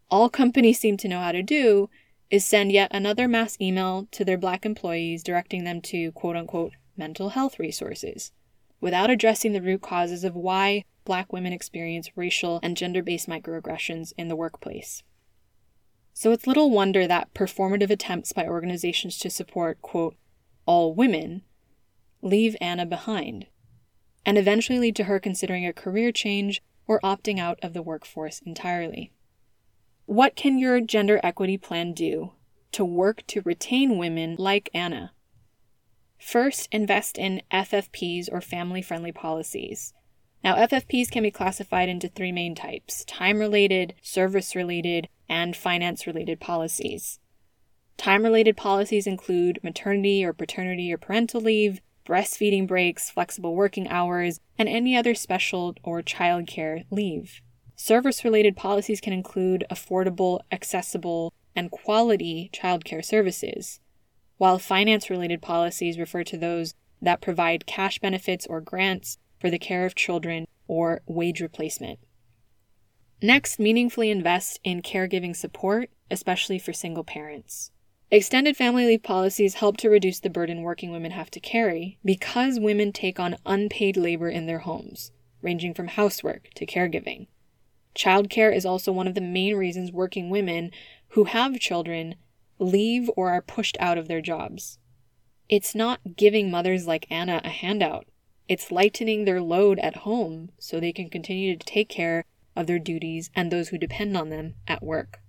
all 0.08 0.28
companies 0.28 0.78
seem 0.78 0.96
to 0.98 1.08
know 1.08 1.18
how 1.18 1.32
to 1.32 1.42
do 1.42 1.90
is 2.32 2.46
send 2.46 2.72
yet 2.72 2.90
another 2.92 3.28
mass 3.28 3.58
email 3.60 4.08
to 4.10 4.24
their 4.24 4.38
black 4.38 4.64
employees 4.64 5.22
directing 5.22 5.64
them 5.64 5.82
to 5.82 6.10
quote 6.12 6.34
unquote 6.34 6.72
mental 6.96 7.28
health 7.28 7.58
resources 7.58 8.32
without 8.80 9.10
addressing 9.10 9.52
the 9.52 9.60
root 9.60 9.82
causes 9.82 10.24
of 10.24 10.34
why 10.34 10.82
black 11.04 11.30
women 11.30 11.52
experience 11.52 12.08
racial 12.16 12.58
and 12.62 12.74
gender 12.74 13.02
based 13.02 13.28
microaggressions 13.28 14.14
in 14.16 14.28
the 14.28 14.34
workplace. 14.34 15.02
So 16.14 16.32
it's 16.32 16.46
little 16.46 16.70
wonder 16.70 17.06
that 17.06 17.34
performative 17.34 17.90
attempts 17.90 18.32
by 18.32 18.46
organizations 18.46 19.18
to 19.18 19.30
support, 19.30 19.82
quote, 19.82 20.16
all 20.64 20.94
women 20.94 21.42
leave 22.22 22.56
Anna 22.62 22.86
behind, 22.86 23.46
and 24.24 24.38
eventually 24.38 24.78
lead 24.78 24.96
to 24.96 25.04
her 25.04 25.20
considering 25.20 25.66
a 25.66 25.72
career 25.72 26.12
change 26.12 26.62
or 26.86 26.98
opting 27.00 27.38
out 27.38 27.58
of 27.62 27.74
the 27.74 27.82
workforce 27.82 28.40
entirely. 28.46 29.12
What 30.06 30.34
can 30.34 30.58
your 30.58 30.80
gender 30.80 31.20
equity 31.22 31.56
plan 31.56 31.92
do 31.92 32.32
to 32.72 32.84
work 32.84 33.24
to 33.28 33.42
retain 33.42 33.98
women 33.98 34.34
like 34.38 34.68
Anna? 34.74 35.12
First, 36.18 36.68
invest 36.72 37.18
in 37.18 37.42
FFPs 37.52 38.28
or 38.30 38.40
family 38.40 38.82
friendly 38.82 39.12
policies. 39.12 39.94
Now, 40.42 40.56
FFPs 40.56 41.10
can 41.10 41.22
be 41.22 41.30
classified 41.30 41.88
into 41.88 42.08
three 42.08 42.32
main 42.32 42.54
types 42.54 43.04
time 43.04 43.38
related, 43.38 43.94
service 44.02 44.56
related, 44.56 45.08
and 45.28 45.56
finance 45.56 46.06
related 46.06 46.40
policies. 46.40 47.20
Time 47.96 48.24
related 48.24 48.56
policies 48.56 49.06
include 49.06 49.62
maternity 49.62 50.24
or 50.24 50.32
paternity 50.32 50.92
or 50.92 50.98
parental 50.98 51.40
leave, 51.40 51.80
breastfeeding 52.04 52.66
breaks, 52.66 53.08
flexible 53.08 53.54
working 53.54 53.86
hours, 53.86 54.40
and 54.58 54.68
any 54.68 54.96
other 54.96 55.14
special 55.14 55.76
or 55.84 56.02
childcare 56.02 56.84
leave. 56.90 57.40
Service 57.84 58.22
related 58.22 58.54
policies 58.54 59.00
can 59.00 59.12
include 59.12 59.64
affordable, 59.68 60.38
accessible, 60.52 61.32
and 61.56 61.72
quality 61.72 62.48
childcare 62.54 63.04
services, 63.04 63.80
while 64.38 64.60
finance 64.60 65.10
related 65.10 65.42
policies 65.42 65.98
refer 65.98 66.22
to 66.22 66.38
those 66.38 66.74
that 67.00 67.20
provide 67.20 67.66
cash 67.66 67.98
benefits 67.98 68.46
or 68.46 68.60
grants 68.60 69.18
for 69.40 69.50
the 69.50 69.58
care 69.58 69.84
of 69.84 69.96
children 69.96 70.46
or 70.68 71.00
wage 71.06 71.40
replacement. 71.40 71.98
Next, 73.20 73.58
meaningfully 73.58 74.12
invest 74.12 74.60
in 74.62 74.80
caregiving 74.80 75.34
support, 75.34 75.90
especially 76.08 76.60
for 76.60 76.72
single 76.72 77.02
parents. 77.02 77.72
Extended 78.12 78.56
family 78.56 78.86
leave 78.86 79.02
policies 79.02 79.54
help 79.54 79.76
to 79.78 79.90
reduce 79.90 80.20
the 80.20 80.30
burden 80.30 80.62
working 80.62 80.92
women 80.92 81.10
have 81.10 81.32
to 81.32 81.40
carry 81.40 81.98
because 82.04 82.60
women 82.60 82.92
take 82.92 83.18
on 83.18 83.38
unpaid 83.44 83.96
labor 83.96 84.28
in 84.28 84.46
their 84.46 84.60
homes, 84.60 85.10
ranging 85.40 85.74
from 85.74 85.88
housework 85.88 86.48
to 86.54 86.64
caregiving. 86.64 87.26
Childcare 87.94 88.54
is 88.54 88.64
also 88.64 88.92
one 88.92 89.06
of 89.06 89.14
the 89.14 89.20
main 89.20 89.56
reasons 89.56 89.92
working 89.92 90.30
women 90.30 90.70
who 91.08 91.24
have 91.24 91.58
children 91.60 92.14
leave 92.58 93.10
or 93.16 93.30
are 93.30 93.42
pushed 93.42 93.76
out 93.80 93.98
of 93.98 94.08
their 94.08 94.20
jobs. 94.20 94.78
It's 95.48 95.74
not 95.74 96.16
giving 96.16 96.50
mothers 96.50 96.86
like 96.86 97.06
Anna 97.10 97.40
a 97.44 97.50
handout. 97.50 98.06
It's 98.48 98.72
lightening 98.72 99.24
their 99.24 99.40
load 99.40 99.78
at 99.80 99.96
home 99.96 100.50
so 100.58 100.80
they 100.80 100.92
can 100.92 101.10
continue 101.10 101.56
to 101.56 101.66
take 101.66 101.88
care 101.88 102.24
of 102.56 102.66
their 102.66 102.78
duties 102.78 103.30
and 103.34 103.50
those 103.50 103.68
who 103.68 103.78
depend 103.78 104.16
on 104.16 104.30
them 104.30 104.54
at 104.66 104.82
work. 104.82 105.20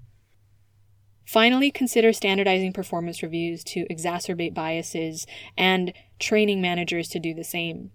Finally, 1.25 1.72
consider 1.72 2.12
standardizing 2.12 2.74
performance 2.74 3.24
reviews 3.24 3.63
to 3.63 3.86
exacerbate 3.88 4.53
biases 4.53 5.25
and 5.58 5.93
training 6.20 6.62
managers 6.62 7.08
to 7.08 7.20
do 7.20 7.34
the 7.34 7.43
same. 7.43 7.91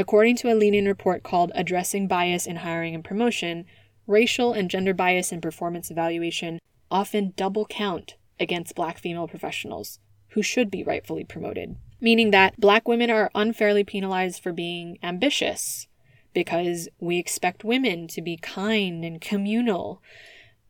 According 0.00 0.36
to 0.36 0.52
a 0.52 0.54
Lean 0.54 0.76
In 0.76 0.86
report 0.86 1.24
called 1.24 1.50
Addressing 1.56 2.06
Bias 2.06 2.46
in 2.46 2.56
Hiring 2.56 2.94
and 2.94 3.02
Promotion, 3.02 3.64
racial 4.06 4.52
and 4.52 4.70
gender 4.70 4.94
bias 4.94 5.32
in 5.32 5.40
performance 5.40 5.90
evaluation 5.90 6.60
often 6.88 7.34
double 7.36 7.66
count 7.66 8.14
against 8.38 8.76
black 8.76 8.98
female 8.98 9.26
professionals 9.26 9.98
who 10.28 10.42
should 10.42 10.70
be 10.70 10.84
rightfully 10.84 11.24
promoted, 11.24 11.74
meaning 12.00 12.30
that 12.30 12.60
black 12.60 12.86
women 12.86 13.10
are 13.10 13.32
unfairly 13.34 13.82
penalized 13.82 14.40
for 14.40 14.52
being 14.52 14.98
ambitious 15.02 15.88
because 16.32 16.88
we 17.00 17.18
expect 17.18 17.64
women 17.64 18.06
to 18.06 18.22
be 18.22 18.36
kind 18.36 19.04
and 19.04 19.20
communal. 19.20 20.00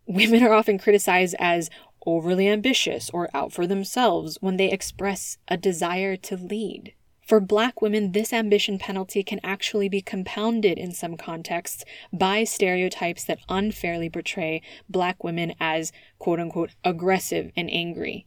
Women 0.07 0.43
are 0.43 0.55
often 0.55 0.79
criticized 0.79 1.37
as 1.39 1.69
overly 2.07 2.49
ambitious 2.49 3.11
or 3.11 3.29
out 3.35 3.53
for 3.53 3.67
themselves 3.67 4.39
when 4.41 4.57
they 4.57 4.71
express 4.71 5.37
a 5.49 5.59
desire 5.59 6.17
to 6.17 6.37
lead. 6.37 6.95
For 7.29 7.41
black 7.41 7.83
women, 7.83 8.13
this 8.13 8.33
ambition 8.33 8.79
penalty 8.79 9.23
can 9.23 9.39
actually 9.45 9.91
be 9.91 10.01
compounded 10.01 10.79
in 10.79 10.93
some 10.93 11.19
contexts 11.19 11.85
by 12.11 12.45
stereotypes 12.45 13.23
that 13.25 13.41
unfairly 13.51 14.09
portray 14.09 14.63
black 14.89 15.23
women 15.23 15.53
as 15.61 15.93
quote 16.19 16.41
unquote 16.41 16.71
aggressive 16.85 17.53
and 17.55 17.69
angry. 17.71 18.27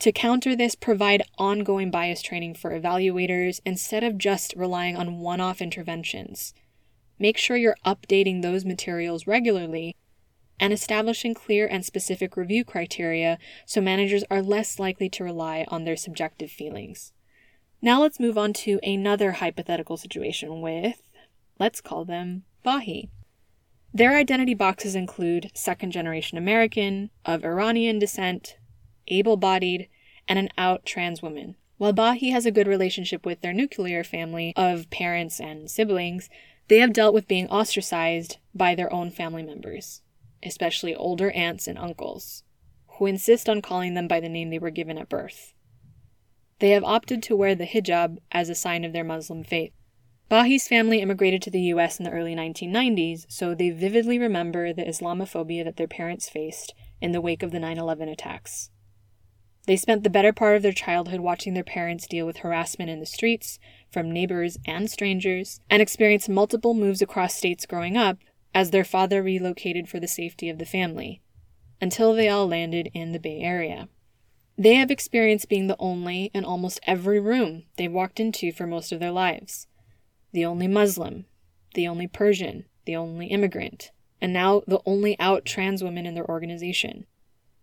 To 0.00 0.12
counter 0.12 0.54
this, 0.54 0.74
provide 0.74 1.22
ongoing 1.38 1.90
bias 1.90 2.20
training 2.20 2.56
for 2.56 2.78
evaluators 2.78 3.60
instead 3.64 4.04
of 4.04 4.18
just 4.18 4.52
relying 4.54 4.94
on 4.94 5.20
one 5.20 5.40
off 5.40 5.62
interventions. 5.62 6.52
Make 7.18 7.38
sure 7.38 7.56
you're 7.56 7.76
updating 7.86 8.42
those 8.42 8.66
materials 8.66 9.26
regularly 9.26 9.96
and 10.58 10.74
establishing 10.74 11.32
clear 11.32 11.66
and 11.66 11.82
specific 11.82 12.36
review 12.36 12.62
criteria 12.62 13.38
so 13.64 13.80
managers 13.80 14.24
are 14.30 14.42
less 14.42 14.78
likely 14.78 15.08
to 15.08 15.24
rely 15.24 15.64
on 15.68 15.84
their 15.84 15.96
subjective 15.96 16.50
feelings. 16.50 17.14
Now 17.82 18.02
let's 18.02 18.20
move 18.20 18.36
on 18.36 18.52
to 18.54 18.78
another 18.82 19.32
hypothetical 19.32 19.96
situation 19.96 20.60
with, 20.60 21.00
let's 21.58 21.80
call 21.80 22.04
them 22.04 22.44
Bahi. 22.62 23.08
Their 23.94 24.16
identity 24.16 24.54
boxes 24.54 24.94
include 24.94 25.50
second 25.54 25.90
generation 25.90 26.36
American, 26.36 27.10
of 27.24 27.44
Iranian 27.44 27.98
descent, 27.98 28.58
able 29.08 29.36
bodied, 29.36 29.88
and 30.28 30.38
an 30.38 30.50
out 30.58 30.84
trans 30.84 31.22
woman. 31.22 31.56
While 31.78 31.94
Bahi 31.94 32.30
has 32.30 32.44
a 32.44 32.52
good 32.52 32.68
relationship 32.68 33.24
with 33.24 33.40
their 33.40 33.54
nuclear 33.54 34.04
family 34.04 34.52
of 34.54 34.90
parents 34.90 35.40
and 35.40 35.70
siblings, 35.70 36.28
they 36.68 36.78
have 36.80 36.92
dealt 36.92 37.14
with 37.14 37.26
being 37.26 37.48
ostracized 37.48 38.36
by 38.54 38.74
their 38.74 38.92
own 38.92 39.10
family 39.10 39.42
members, 39.42 40.02
especially 40.42 40.94
older 40.94 41.30
aunts 41.30 41.66
and 41.66 41.78
uncles, 41.78 42.44
who 42.98 43.06
insist 43.06 43.48
on 43.48 43.62
calling 43.62 43.94
them 43.94 44.06
by 44.06 44.20
the 44.20 44.28
name 44.28 44.50
they 44.50 44.58
were 44.58 44.70
given 44.70 44.98
at 44.98 45.08
birth. 45.08 45.54
They 46.60 46.70
have 46.70 46.84
opted 46.84 47.22
to 47.24 47.36
wear 47.36 47.54
the 47.54 47.66
hijab 47.66 48.18
as 48.30 48.48
a 48.48 48.54
sign 48.54 48.84
of 48.84 48.92
their 48.92 49.04
Muslim 49.04 49.42
faith. 49.42 49.72
Bahi's 50.28 50.68
family 50.68 51.00
immigrated 51.00 51.42
to 51.42 51.50
the 51.50 51.62
US 51.72 51.98
in 51.98 52.04
the 52.04 52.12
early 52.12 52.36
1990s, 52.36 53.24
so 53.28 53.54
they 53.54 53.70
vividly 53.70 54.18
remember 54.18 54.72
the 54.72 54.84
Islamophobia 54.84 55.64
that 55.64 55.76
their 55.76 55.88
parents 55.88 56.28
faced 56.28 56.74
in 57.00 57.12
the 57.12 57.20
wake 57.20 57.42
of 57.42 57.50
the 57.50 57.58
9 57.58 57.78
11 57.78 58.08
attacks. 58.08 58.70
They 59.66 59.76
spent 59.76 60.04
the 60.04 60.10
better 60.10 60.32
part 60.32 60.56
of 60.56 60.62
their 60.62 60.72
childhood 60.72 61.20
watching 61.20 61.54
their 61.54 61.64
parents 61.64 62.06
deal 62.06 62.26
with 62.26 62.38
harassment 62.38 62.90
in 62.90 63.00
the 63.00 63.06
streets 63.06 63.58
from 63.90 64.12
neighbors 64.12 64.58
and 64.66 64.90
strangers, 64.90 65.60
and 65.70 65.80
experienced 65.80 66.28
multiple 66.28 66.74
moves 66.74 67.02
across 67.02 67.34
states 67.34 67.66
growing 67.66 67.96
up 67.96 68.18
as 68.54 68.70
their 68.70 68.84
father 68.84 69.22
relocated 69.22 69.88
for 69.88 69.98
the 69.98 70.08
safety 70.08 70.48
of 70.50 70.58
the 70.58 70.66
family, 70.66 71.22
until 71.80 72.14
they 72.14 72.28
all 72.28 72.46
landed 72.46 72.90
in 72.92 73.12
the 73.12 73.18
Bay 73.18 73.40
Area. 73.40 73.88
They 74.60 74.74
have 74.74 74.90
experienced 74.90 75.48
being 75.48 75.68
the 75.68 75.76
only 75.78 76.30
in 76.34 76.44
almost 76.44 76.80
every 76.86 77.18
room 77.18 77.62
they've 77.78 77.90
walked 77.90 78.20
into 78.20 78.52
for 78.52 78.66
most 78.66 78.92
of 78.92 79.00
their 79.00 79.10
lives. 79.10 79.66
The 80.32 80.44
only 80.44 80.68
Muslim, 80.68 81.24
the 81.72 81.88
only 81.88 82.06
Persian, 82.06 82.66
the 82.84 82.94
only 82.94 83.28
immigrant, 83.28 83.90
and 84.20 84.34
now 84.34 84.60
the 84.66 84.82
only 84.84 85.18
out 85.18 85.46
trans 85.46 85.82
woman 85.82 86.04
in 86.04 86.14
their 86.14 86.28
organization. 86.28 87.06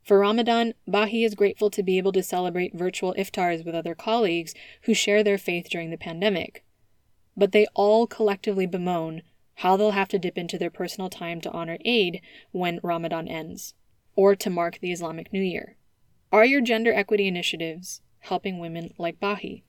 For 0.02 0.18
Ramadan, 0.18 0.74
Bahi 0.88 1.24
is 1.24 1.36
grateful 1.36 1.70
to 1.70 1.84
be 1.84 2.00
able 2.00 2.14
to 2.14 2.24
celebrate 2.24 2.74
virtual 2.74 3.14
iftars 3.16 3.64
with 3.64 3.76
other 3.76 3.94
colleagues 3.94 4.56
who 4.86 4.96
share 4.96 5.22
their 5.22 5.38
faith 5.38 5.70
during 5.70 5.92
the 5.92 6.00
pandemic. 6.00 6.66
But 7.36 7.52
they 7.52 7.68
all 7.76 8.08
collectively 8.08 8.66
bemoan 8.66 9.22
how 9.58 9.78
they'll 9.78 9.92
have 9.92 10.10
to 10.10 10.18
dip 10.18 10.36
into 10.36 10.58
their 10.58 10.72
personal 10.72 11.12
time 11.12 11.42
to 11.42 11.52
honor 11.52 11.78
Eid 11.86 12.22
when 12.50 12.80
Ramadan 12.82 13.28
ends, 13.28 13.76
or 14.16 14.36
to 14.36 14.50
mark 14.50 14.80
the 14.80 14.92
Islamic 14.92 15.32
New 15.32 15.44
Year. 15.44 15.77
Are 16.30 16.44
your 16.44 16.60
gender 16.60 16.94
equity 16.94 17.26
initiatives 17.26 18.02
helping 18.20 18.60
women 18.60 18.94
like 18.98 19.18
Bahi? 19.18 19.64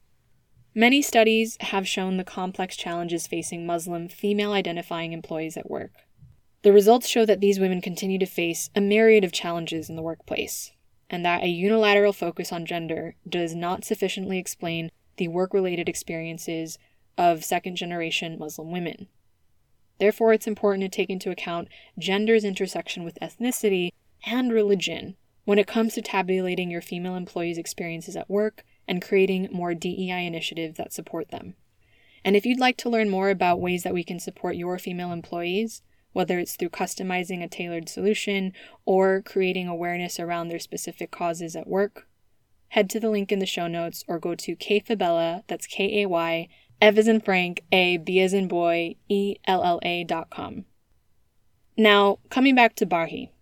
Many 0.75 1.03
studies 1.03 1.57
have 1.61 1.87
shown 1.87 2.17
the 2.17 2.25
complex 2.25 2.77
challenges 2.77 3.29
facing 3.29 3.65
Muslim 3.65 4.09
female 4.09 4.53
identifying 4.53 5.13
employees 5.13 5.57
at 5.57 5.71
work. 5.71 5.93
The 6.63 6.73
results 6.73 7.09
show 7.09 7.25
that 7.27 7.39
these 7.39 7.61
women 7.61 7.81
continue 7.81 8.19
to 8.19 8.27
face 8.27 8.71
a 8.75 8.81
myriad 8.81 9.23
of 9.23 9.31
challenges 9.31 9.89
in 9.89 9.95
the 9.95 10.03
workplace, 10.03 10.73
and 11.09 11.25
that 11.25 11.45
a 11.45 11.49
unilateral 11.49 12.13
focus 12.13 12.53
on 12.53 12.67
gender 12.67 13.15
does 13.29 13.55
not 13.55 13.85
sufficiently 13.85 14.39
explain 14.39 14.91
the 15.17 15.29
work 15.29 15.55
related 15.55 15.89
experiences 15.89 16.77
of 17.17 17.45
second 17.45 17.77
generation 17.77 18.37
Muslim 18.37 18.73
women. 18.73 19.07
Therefore, 20.01 20.33
it's 20.33 20.49
important 20.49 20.83
to 20.83 20.97
take 20.97 21.09
into 21.09 21.31
account 21.31 21.69
gender's 22.01 22.45
intersection 22.45 23.05
with 23.05 23.19
ethnicity 23.23 23.91
and 24.27 24.53
religion 24.53 25.17
when 25.49 25.59
it 25.59 25.67
comes 25.67 25.95
to 25.95 26.03
tabulating 26.03 26.71
your 26.71 26.83
female 26.83 27.15
employees' 27.15 27.57
experiences 27.57 28.15
at 28.15 28.29
work 28.29 28.67
and 28.87 29.01
creating 29.01 29.49
more 29.51 29.73
DEI 29.73 30.27
initiatives 30.27 30.77
that 30.77 30.93
support 30.93 31.31
them. 31.31 31.55
And 32.23 32.37
if 32.37 32.45
you'd 32.45 32.61
like 32.61 32.77
to 32.77 32.91
learn 32.91 33.09
more 33.09 33.31
about 33.31 33.59
ways 33.59 33.83
that 33.83 33.95
we 33.95 34.05
can 34.05 34.21
support 34.21 34.57
your 34.57 34.79
female 34.79 35.11
employees, 35.11 35.81
whether 36.13 36.39
it's 36.39 36.55
through 36.55 36.69
customizing 36.69 37.43
a 37.43 37.49
tailored 37.49 37.89
solution 37.89 38.53
or 38.85 39.23
creating 39.23 39.69
awareness 39.69 40.21
around 40.21 40.49
their 40.49 40.59
specific 40.59 41.11
causes 41.11 41.57
at 41.57 41.67
work, 41.67 42.07
head 42.69 42.91
to 42.91 43.01
the 43.01 43.09
link 43.09 43.33
in 43.33 43.39
the 43.39 43.47
show 43.47 43.67
notes 43.67 44.05
or 44.07 44.19
go 44.19 44.35
to 44.35 44.55
kayfabella, 44.55 45.45
that's 45.47 45.67
K 45.67 46.03
A 46.03 46.07
Y, 46.11 46.49
F 46.83 46.99
as 46.99 47.09
in 47.09 47.23
Frank, 47.23 47.63
A, 47.73 47.97
B 47.97 48.21
as 48.21 48.35
in 48.35 48.49
boy, 48.49 48.97
E 49.09 49.37
L 49.47 49.65
L 49.65 49.81
A 49.83 50.05
dot 50.05 50.29
com. 50.29 50.67
Now, 51.75 52.19
coming 52.29 52.55
back 52.55 52.75
to 52.75 52.85
Bahi. 52.85 53.33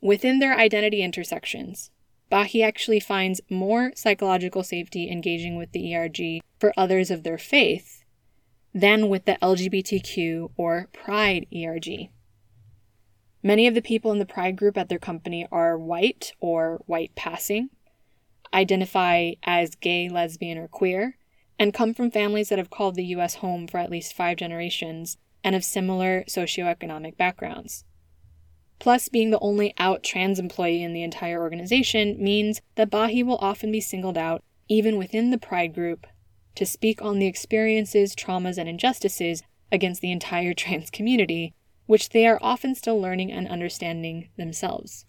Within 0.00 0.38
their 0.38 0.56
identity 0.56 1.02
intersections, 1.02 1.90
Bahi 2.30 2.62
actually 2.62 3.00
finds 3.00 3.40
more 3.50 3.92
psychological 3.94 4.62
safety 4.62 5.10
engaging 5.10 5.56
with 5.56 5.72
the 5.72 5.94
ERG 5.94 6.40
for 6.58 6.72
others 6.76 7.10
of 7.10 7.22
their 7.22 7.38
faith 7.38 8.04
than 8.72 9.08
with 9.08 9.24
the 9.24 9.36
LGBTQ 9.42 10.52
or 10.56 10.88
Pride 10.92 11.46
ERG. 11.54 12.08
Many 13.42 13.66
of 13.66 13.74
the 13.74 13.82
people 13.82 14.12
in 14.12 14.18
the 14.18 14.26
pride 14.26 14.56
group 14.56 14.78
at 14.78 14.88
their 14.88 14.98
company 14.98 15.46
are 15.50 15.78
white 15.78 16.32
or 16.40 16.82
white 16.86 17.14
passing, 17.14 17.70
identify 18.54 19.32
as 19.42 19.74
gay, 19.74 20.08
lesbian, 20.08 20.58
or 20.58 20.68
queer, 20.68 21.16
and 21.58 21.74
come 21.74 21.92
from 21.94 22.10
families 22.10 22.48
that 22.48 22.58
have 22.58 22.70
called 22.70 22.94
the 22.94 23.04
US 23.06 23.36
home 23.36 23.66
for 23.66 23.78
at 23.78 23.90
least 23.90 24.14
five 24.14 24.36
generations 24.38 25.16
and 25.42 25.54
have 25.54 25.64
similar 25.64 26.24
socioeconomic 26.28 27.16
backgrounds. 27.16 27.84
Plus, 28.80 29.10
being 29.10 29.30
the 29.30 29.38
only 29.40 29.74
out 29.78 30.02
trans 30.02 30.38
employee 30.38 30.82
in 30.82 30.94
the 30.94 31.02
entire 31.02 31.40
organization 31.40 32.16
means 32.18 32.62
that 32.76 32.90
Bahi 32.90 33.22
will 33.22 33.36
often 33.36 33.70
be 33.70 33.80
singled 33.80 34.16
out, 34.16 34.42
even 34.68 34.96
within 34.96 35.30
the 35.30 35.38
pride 35.38 35.74
group, 35.74 36.06
to 36.54 36.64
speak 36.64 37.02
on 37.02 37.18
the 37.18 37.26
experiences, 37.26 38.16
traumas, 38.16 38.56
and 38.56 38.68
injustices 38.68 39.42
against 39.70 40.00
the 40.00 40.10
entire 40.10 40.54
trans 40.54 40.90
community, 40.90 41.54
which 41.84 42.08
they 42.08 42.26
are 42.26 42.38
often 42.40 42.74
still 42.74 42.98
learning 42.98 43.30
and 43.30 43.46
understanding 43.48 44.30
themselves. 44.38 45.04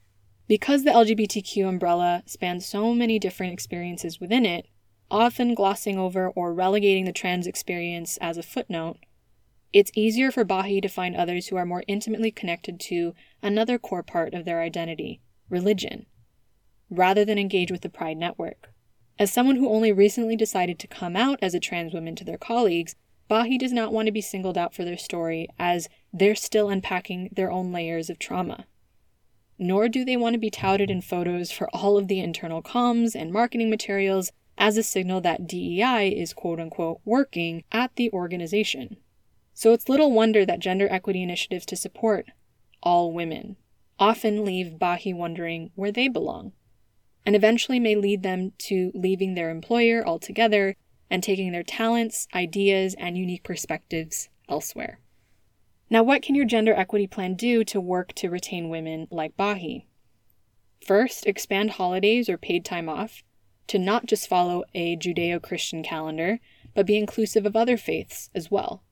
Because 0.49 0.83
the 0.83 0.91
LGBTQ 0.91 1.65
umbrella 1.65 2.23
spans 2.25 2.65
so 2.65 2.93
many 2.93 3.19
different 3.19 3.53
experiences 3.53 4.19
within 4.19 4.45
it, 4.45 4.67
often 5.09 5.55
glossing 5.55 5.97
over 5.97 6.27
or 6.27 6.53
relegating 6.53 7.05
the 7.05 7.13
trans 7.13 7.47
experience 7.47 8.17
as 8.17 8.37
a 8.37 8.43
footnote, 8.43 8.97
it's 9.71 9.91
easier 9.95 10.29
for 10.31 10.43
Bahi 10.43 10.81
to 10.81 10.89
find 10.89 11.15
others 11.15 11.47
who 11.47 11.55
are 11.55 11.65
more 11.65 11.85
intimately 11.87 12.31
connected 12.31 12.77
to 12.81 13.13
another 13.41 13.77
core 13.77 14.03
part 14.03 14.33
of 14.33 14.45
their 14.45 14.61
identity, 14.61 15.21
religion, 15.49 16.05
rather 16.89 17.25
than 17.25 17.37
engage 17.37 17.71
with 17.71 17.81
the 17.81 17.89
Pride 17.89 18.17
network. 18.17 18.73
As 19.17 19.31
someone 19.31 19.57
who 19.57 19.69
only 19.69 19.91
recently 19.91 20.35
decided 20.35 20.79
to 20.79 20.87
come 20.87 21.15
out 21.15 21.39
as 21.41 21.53
a 21.53 21.59
trans 21.59 21.93
woman 21.93 22.15
to 22.15 22.23
their 22.23 22.37
colleagues, 22.37 22.95
Bahi 23.27 23.57
does 23.57 23.71
not 23.71 23.93
want 23.93 24.07
to 24.07 24.11
be 24.11 24.19
singled 24.19 24.57
out 24.57 24.73
for 24.73 24.83
their 24.83 24.97
story 24.97 25.47
as 25.57 25.87
they're 26.11 26.35
still 26.35 26.69
unpacking 26.69 27.29
their 27.31 27.51
own 27.51 27.71
layers 27.71 28.09
of 28.09 28.19
trauma. 28.19 28.65
Nor 29.57 29.89
do 29.89 30.03
they 30.03 30.17
want 30.17 30.33
to 30.33 30.39
be 30.39 30.49
touted 30.49 30.89
in 30.89 31.01
photos 31.01 31.51
for 31.51 31.69
all 31.69 31.97
of 31.97 32.07
the 32.07 32.19
internal 32.19 32.61
comms 32.61 33.15
and 33.15 33.31
marketing 33.31 33.69
materials 33.69 34.31
as 34.57 34.75
a 34.75 34.83
signal 34.83 35.21
that 35.21 35.47
DEI 35.47 36.09
is 36.09 36.33
quote 36.33 36.59
unquote 36.59 36.99
working 37.05 37.63
at 37.71 37.95
the 37.95 38.11
organization. 38.11 38.97
So 39.53 39.71
it's 39.71 39.87
little 39.87 40.11
wonder 40.11 40.45
that 40.45 40.59
gender 40.59 40.87
equity 40.89 41.23
initiatives 41.23 41.65
to 41.67 41.75
support 41.75 42.25
all 42.81 43.11
women 43.11 43.57
often 43.99 44.43
leave 44.43 44.79
Bahi 44.79 45.13
wondering 45.13 45.71
where 45.75 45.91
they 45.91 46.07
belong, 46.07 46.53
and 47.25 47.35
eventually 47.35 47.79
may 47.79 47.95
lead 47.95 48.23
them 48.23 48.53
to 48.57 48.91
leaving 48.95 49.35
their 49.35 49.51
employer 49.51 50.05
altogether 50.05 50.75
and 51.09 51.21
taking 51.21 51.51
their 51.51 51.63
talents, 51.63 52.27
ideas, 52.33 52.95
and 52.97 53.17
unique 53.17 53.43
perspectives 53.43 54.29
elsewhere. 54.49 54.99
Now, 55.89 56.03
what 56.03 56.21
can 56.21 56.35
your 56.35 56.45
gender 56.45 56.73
equity 56.73 57.05
plan 57.05 57.35
do 57.35 57.63
to 57.65 57.81
work 57.81 58.13
to 58.13 58.29
retain 58.29 58.69
women 58.69 59.07
like 59.11 59.37
Bahi? 59.37 59.87
First, 60.85 61.27
expand 61.27 61.71
holidays 61.71 62.29
or 62.29 62.37
paid 62.37 62.65
time 62.65 62.89
off 62.89 63.23
to 63.67 63.77
not 63.77 64.05
just 64.05 64.27
follow 64.27 64.63
a 64.73 64.95
Judeo 64.95 65.41
Christian 65.41 65.83
calendar, 65.83 66.39
but 66.73 66.85
be 66.85 66.97
inclusive 66.97 67.45
of 67.45 67.55
other 67.55 67.77
faiths 67.77 68.29
as 68.33 68.49
well. 68.49 68.83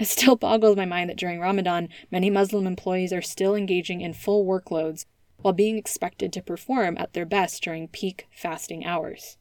It 0.00 0.08
still 0.08 0.34
boggles 0.34 0.78
my 0.78 0.86
mind 0.86 1.10
that 1.10 1.18
during 1.18 1.40
Ramadan, 1.40 1.90
many 2.10 2.30
Muslim 2.30 2.66
employees 2.66 3.12
are 3.12 3.20
still 3.20 3.54
engaging 3.54 4.00
in 4.00 4.14
full 4.14 4.46
workloads 4.46 5.04
while 5.42 5.52
being 5.52 5.76
expected 5.76 6.32
to 6.32 6.42
perform 6.42 6.96
at 6.96 7.12
their 7.12 7.26
best 7.26 7.62
during 7.62 7.86
peak 7.86 8.26
fasting 8.30 8.86
hours. 8.86 9.36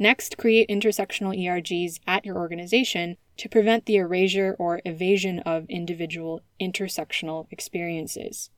Next, 0.00 0.36
create 0.36 0.68
intersectional 0.68 1.38
ERGs 1.38 2.00
at 2.08 2.24
your 2.24 2.38
organization 2.38 3.18
to 3.36 3.48
prevent 3.48 3.86
the 3.86 3.98
erasure 3.98 4.56
or 4.58 4.82
evasion 4.84 5.38
of 5.40 5.70
individual 5.70 6.40
intersectional 6.60 7.46
experiences. 7.52 8.50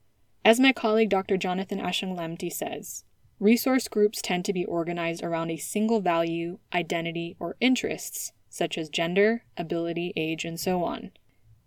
As 0.46 0.58
my 0.58 0.72
colleague 0.72 1.10
Dr. 1.10 1.36
Jonathan 1.36 1.80
Ashong-Lamptey 1.80 2.50
says, 2.50 3.04
resource 3.38 3.88
groups 3.88 4.22
tend 4.22 4.46
to 4.46 4.54
be 4.54 4.64
organized 4.64 5.22
around 5.22 5.50
a 5.50 5.58
single 5.58 6.00
value, 6.00 6.60
identity, 6.72 7.36
or 7.38 7.56
interests, 7.60 8.32
such 8.48 8.78
as 8.78 8.88
gender, 8.88 9.44
ability, 9.58 10.14
age, 10.16 10.46
and 10.46 10.58
so 10.58 10.82
on. 10.82 11.10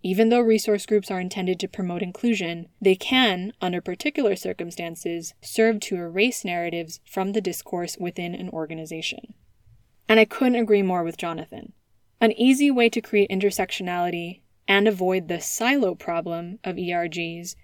Even 0.06 0.30
though 0.30 0.40
resource 0.40 0.86
groups 0.86 1.10
are 1.10 1.20
intended 1.20 1.60
to 1.60 1.68
promote 1.68 2.04
inclusion, 2.04 2.68
they 2.80 2.94
can, 2.94 3.52
under 3.60 3.82
particular 3.82 4.36
circumstances, 4.36 5.34
serve 5.42 5.80
to 5.80 5.96
erase 5.96 6.46
narratives 6.46 7.00
from 7.10 7.32
the 7.32 7.42
discourse 7.42 7.98
within 7.98 8.36
an 8.36 8.50
organization. 8.50 9.34
And 10.08 10.20
I 10.20 10.26
couldn't 10.26 10.62
agree 10.62 10.84
more 10.84 11.04
with 11.04 11.18
Jonathan. 11.18 11.74
An 12.22 12.34
easy 12.34 12.70
way 12.70 12.88
to 12.90 13.02
create 13.02 13.32
intersectionality 13.32 14.42
and 14.68 14.88
avoid 14.88 15.28
the 15.28 15.42
silo 15.42 15.96
problem 15.96 16.60
of 16.64 16.76
ERGs 16.76 17.56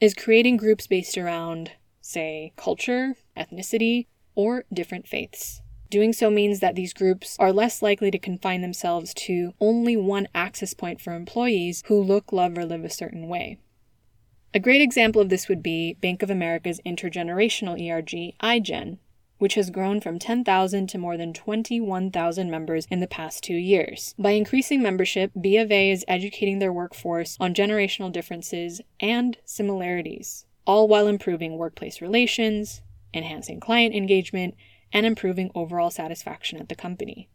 is 0.00 0.14
creating 0.14 0.56
groups 0.56 0.88
based 0.88 1.16
around, 1.16 1.70
say, 2.00 2.54
culture, 2.56 3.14
ethnicity, 3.36 4.08
or 4.34 4.64
different 4.74 5.06
faiths. 5.06 5.62
Doing 5.90 6.12
so 6.12 6.30
means 6.30 6.60
that 6.60 6.74
these 6.74 6.92
groups 6.92 7.36
are 7.38 7.52
less 7.52 7.80
likely 7.80 8.10
to 8.10 8.18
confine 8.18 8.60
themselves 8.60 9.14
to 9.14 9.54
only 9.60 9.96
one 9.96 10.28
access 10.34 10.74
point 10.74 11.00
for 11.00 11.14
employees 11.14 11.82
who 11.86 12.02
look, 12.02 12.30
love, 12.32 12.58
or 12.58 12.66
live 12.66 12.84
a 12.84 12.90
certain 12.90 13.26
way. 13.28 13.58
A 14.52 14.60
great 14.60 14.82
example 14.82 15.20
of 15.20 15.28
this 15.28 15.48
would 15.48 15.62
be 15.62 15.94
Bank 15.94 16.22
of 16.22 16.30
America's 16.30 16.80
intergenerational 16.84 17.78
ERG, 17.78 18.34
iGen, 18.42 18.98
which 19.38 19.54
has 19.54 19.70
grown 19.70 20.00
from 20.00 20.18
10,000 20.18 20.86
to 20.88 20.98
more 20.98 21.16
than 21.16 21.32
21,000 21.32 22.50
members 22.50 22.86
in 22.90 23.00
the 23.00 23.06
past 23.06 23.42
two 23.42 23.54
years. 23.54 24.14
By 24.18 24.30
increasing 24.30 24.82
membership, 24.82 25.30
B 25.40 25.56
of 25.56 25.70
A 25.70 25.90
is 25.90 26.04
educating 26.08 26.58
their 26.58 26.72
workforce 26.72 27.36
on 27.40 27.54
generational 27.54 28.12
differences 28.12 28.80
and 29.00 29.38
similarities, 29.44 30.44
all 30.66 30.88
while 30.88 31.06
improving 31.06 31.56
workplace 31.56 32.02
relations, 32.02 32.82
enhancing 33.14 33.60
client 33.60 33.94
engagement, 33.94 34.54
and 34.92 35.06
improving 35.06 35.50
overall 35.54 35.90
satisfaction 35.90 36.58
at 36.58 36.68
the 36.68 36.74
company. 36.74 37.28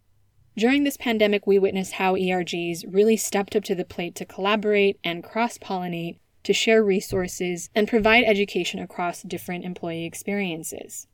During 0.56 0.84
this 0.84 0.98
pandemic, 0.98 1.48
we 1.48 1.58
witnessed 1.58 1.94
how 1.94 2.16
ERGs 2.16 2.86
really 2.88 3.18
stepped 3.18 3.56
up 3.56 3.63
to 3.63 3.76
the 3.76 3.86
plate 3.86 4.13
to 4.16 4.26
collaborate 4.26 5.00
and 5.04 5.24
cross 5.24 5.58
pollinate 5.58 6.20
to 6.44 6.54
share 6.54 6.84
resources 6.84 7.70
and 7.74 7.88
provide 7.88 8.24
education 8.26 8.80
across 8.80 9.24
different 9.24 9.66
employee 9.66 10.06
experiences. 10.06 11.08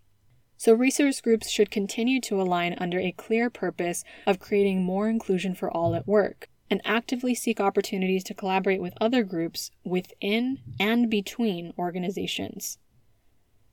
So, 0.57 0.73
resource 0.73 1.21
groups 1.21 1.49
should 1.49 1.71
continue 1.71 2.19
to 2.21 2.41
align 2.41 2.75
under 2.79 2.99
a 2.99 3.13
clear 3.13 3.49
purpose 3.49 4.03
of 4.27 4.39
creating 4.39 4.83
more 4.83 5.07
inclusion 5.07 5.55
for 5.55 5.71
all 5.71 5.95
at 5.95 6.05
work 6.05 6.49
and 6.69 6.81
actively 6.83 7.33
seek 7.33 7.61
opportunities 7.61 8.25
to 8.25 8.33
collaborate 8.33 8.81
with 8.81 8.93
other 8.99 9.23
groups 9.23 9.71
within 9.85 10.59
and 10.77 11.09
between 11.09 11.73
organizations. 11.77 12.77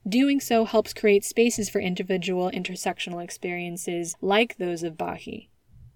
Doing 0.09 0.41
so 0.41 0.65
helps 0.65 0.95
create 0.95 1.25
spaces 1.25 1.69
for 1.69 1.81
individual 1.81 2.51
intersectional 2.51 3.23
experiences 3.23 4.15
like 4.21 4.57
those 4.57 4.83
of 4.83 4.97
Bahi, 4.97 5.49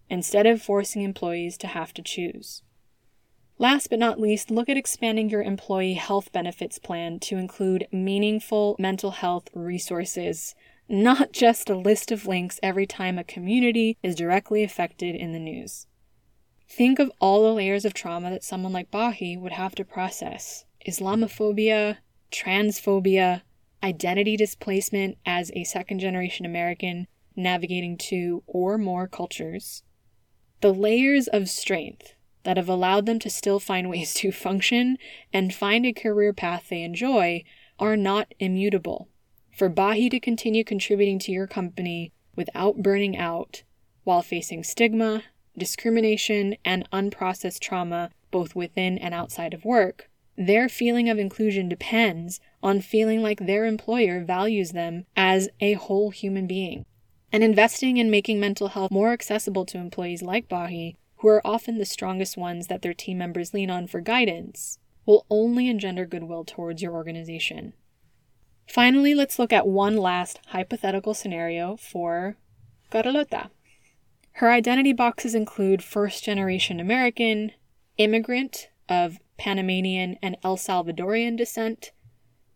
instead 0.08 0.46
of 0.46 0.60
forcing 0.60 1.02
employees 1.02 1.56
to 1.58 1.68
have 1.68 1.94
to 1.94 2.02
choose. 2.02 2.62
Last 3.58 3.90
but 3.90 3.98
not 3.98 4.18
least, 4.18 4.50
look 4.50 4.68
at 4.68 4.76
expanding 4.76 5.28
your 5.28 5.42
employee 5.42 5.94
health 5.94 6.32
benefits 6.32 6.78
plan 6.78 7.20
to 7.20 7.36
include 7.36 7.86
meaningful 7.92 8.74
mental 8.78 9.10
health 9.10 9.48
resources 9.54 10.54
not 10.90 11.30
just 11.30 11.70
a 11.70 11.76
list 11.76 12.10
of 12.10 12.26
links 12.26 12.58
every 12.64 12.84
time 12.84 13.16
a 13.16 13.22
community 13.22 13.96
is 14.02 14.16
directly 14.16 14.64
affected 14.64 15.14
in 15.14 15.32
the 15.32 15.38
news. 15.38 15.86
Think 16.68 16.98
of 16.98 17.12
all 17.20 17.44
the 17.44 17.54
layers 17.54 17.84
of 17.84 17.94
trauma 17.94 18.30
that 18.30 18.42
someone 18.42 18.72
like 18.72 18.90
Bahi 18.90 19.36
would 19.36 19.52
have 19.52 19.76
to 19.76 19.84
process 19.84 20.64
Islamophobia, 20.86 21.98
transphobia, 22.32 23.42
identity 23.82 24.36
displacement 24.36 25.18
as 25.24 25.50
a 25.54 25.64
second 25.64 26.00
generation 26.00 26.44
American 26.46 27.06
navigating 27.36 27.96
two 27.96 28.42
or 28.46 28.76
more 28.76 29.06
cultures. 29.06 29.82
The 30.60 30.74
layers 30.74 31.28
of 31.28 31.48
strength 31.48 32.14
that 32.42 32.56
have 32.56 32.68
allowed 32.68 33.06
them 33.06 33.18
to 33.20 33.30
still 33.30 33.60
find 33.60 33.88
ways 33.88 34.14
to 34.14 34.32
function 34.32 34.98
and 35.32 35.54
find 35.54 35.86
a 35.86 35.92
career 35.92 36.32
path 36.32 36.66
they 36.68 36.82
enjoy 36.82 37.44
are 37.78 37.96
not 37.96 38.34
immutable 38.38 39.08
for 39.60 39.68
Bahi 39.68 40.08
to 40.08 40.18
continue 40.18 40.64
contributing 40.64 41.18
to 41.18 41.32
your 41.32 41.46
company 41.46 42.12
without 42.34 42.82
burning 42.82 43.14
out 43.16 43.62
while 44.04 44.22
facing 44.22 44.64
stigma, 44.64 45.24
discrimination, 45.56 46.56
and 46.64 46.88
unprocessed 46.90 47.60
trauma 47.60 48.10
both 48.30 48.54
within 48.54 48.96
and 48.96 49.12
outside 49.12 49.52
of 49.52 49.66
work, 49.66 50.08
their 50.34 50.68
feeling 50.68 51.10
of 51.10 51.18
inclusion 51.18 51.68
depends 51.68 52.40
on 52.62 52.80
feeling 52.80 53.22
like 53.22 53.46
their 53.46 53.64
employer 53.64 54.22
values 54.22 54.72
them 54.72 55.04
as 55.16 55.48
a 55.60 55.74
whole 55.74 56.10
human 56.10 56.46
being. 56.46 56.84
And 57.32 57.44
investing 57.44 57.96
in 57.96 58.10
making 58.10 58.40
mental 58.40 58.68
health 58.68 58.90
more 58.90 59.12
accessible 59.12 59.64
to 59.66 59.78
employees 59.78 60.22
like 60.22 60.48
Bahi, 60.48 60.96
who 61.16 61.28
are 61.28 61.46
often 61.46 61.78
the 61.78 61.84
strongest 61.84 62.36
ones 62.36 62.66
that 62.66 62.82
their 62.82 62.94
team 62.94 63.18
members 63.18 63.54
lean 63.54 63.70
on 63.70 63.86
for 63.86 64.00
guidance, 64.00 64.78
will 65.06 65.26
only 65.30 65.68
engender 65.68 66.06
goodwill 66.06 66.44
towards 66.44 66.82
your 66.82 66.92
organization. 66.92 67.72
Finally, 68.66 69.14
let's 69.14 69.38
look 69.38 69.52
at 69.52 69.66
one 69.66 69.96
last 69.96 70.40
hypothetical 70.48 71.14
scenario 71.14 71.76
for 71.76 72.36
Carlota. 72.90 73.50
Her 74.34 74.50
identity 74.50 74.92
boxes 74.92 75.34
include 75.34 75.82
first 75.82 76.24
generation 76.24 76.80
American, 76.80 77.52
immigrant 77.98 78.68
of 78.88 79.18
Panamanian 79.36 80.16
and 80.22 80.36
El 80.42 80.56
Salvadorian 80.56 81.36
descent, 81.36 81.92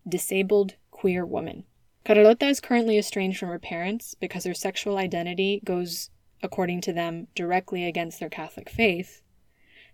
disabled 0.09 0.75
queer 0.91 1.25
woman. 1.25 1.65
Carlota 2.05 2.47
is 2.47 2.61
currently 2.61 2.99
estranged 2.99 3.39
from 3.39 3.49
her 3.49 3.59
parents 3.59 4.15
because 4.15 4.45
her 4.45 4.55
sexual 4.55 4.99
identity 4.99 5.61
goes, 5.65 6.11
according 6.43 6.81
to 6.83 6.93
them, 6.93 7.29
directly 7.35 7.87
against 7.87 8.21
their 8.21 8.29
Catholic 8.29 8.69
faith, 8.69 9.23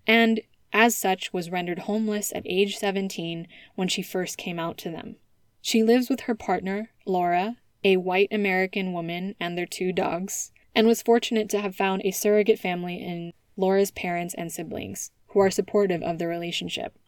and 0.07 0.41
as 0.73 0.97
such 0.97 1.33
was 1.33 1.51
rendered 1.51 1.81
homeless 1.81 2.33
at 2.33 2.43
age 2.47 2.77
17 2.77 3.47
when 3.75 3.89
she 3.89 4.03
first 4.03 4.39
came 4.39 4.59
out 4.59 4.77
to 4.79 4.91
them. 4.91 5.17
She 5.61 5.83
lives 5.83 6.09
with 6.09 6.21
her 6.23 6.35
partner, 6.35 6.91
Laura, 7.07 7.57
a 7.85 7.97
white 7.97 8.29
American 8.31 8.93
woman, 8.93 9.35
and 9.41 9.57
their 9.57 9.67
two 9.67 9.93
dogs, 9.93 10.53
and 10.75 10.87
was 10.87 11.03
fortunate 11.03 11.49
to 11.51 11.61
have 11.61 11.75
found 11.75 12.03
a 12.05 12.11
surrogate 12.11 12.59
family 12.59 12.97
in 12.97 13.33
Laura's 13.57 13.91
parents 13.91 14.35
and 14.35 14.51
siblings, 14.51 15.11
who 15.29 15.41
are 15.41 15.51
supportive 15.51 16.03
of 16.03 16.19
the 16.19 16.27
relationship. 16.27 16.99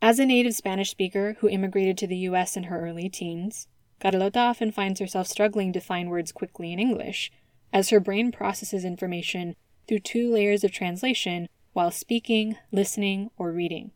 As 0.00 0.20
a 0.20 0.26
native 0.26 0.54
Spanish 0.54 0.90
speaker 0.90 1.36
who 1.40 1.48
immigrated 1.48 1.98
to 1.98 2.06
the 2.06 2.18
US 2.18 2.56
in 2.56 2.64
her 2.64 2.80
early 2.80 3.08
teens, 3.08 3.66
Carlota 4.00 4.38
often 4.38 4.70
finds 4.70 5.00
herself 5.00 5.26
struggling 5.26 5.72
to 5.72 5.80
find 5.80 6.08
words 6.08 6.30
quickly 6.30 6.72
in 6.72 6.78
English, 6.78 7.32
as 7.72 7.90
her 7.90 7.98
brain 7.98 8.30
processes 8.30 8.84
information 8.84 9.56
through 9.88 9.98
two 9.98 10.30
layers 10.32 10.62
of 10.62 10.70
translation 10.70 11.48
while 11.72 11.90
speaking, 11.90 12.56
listening, 12.70 13.30
or 13.36 13.50
reading. 13.50 13.90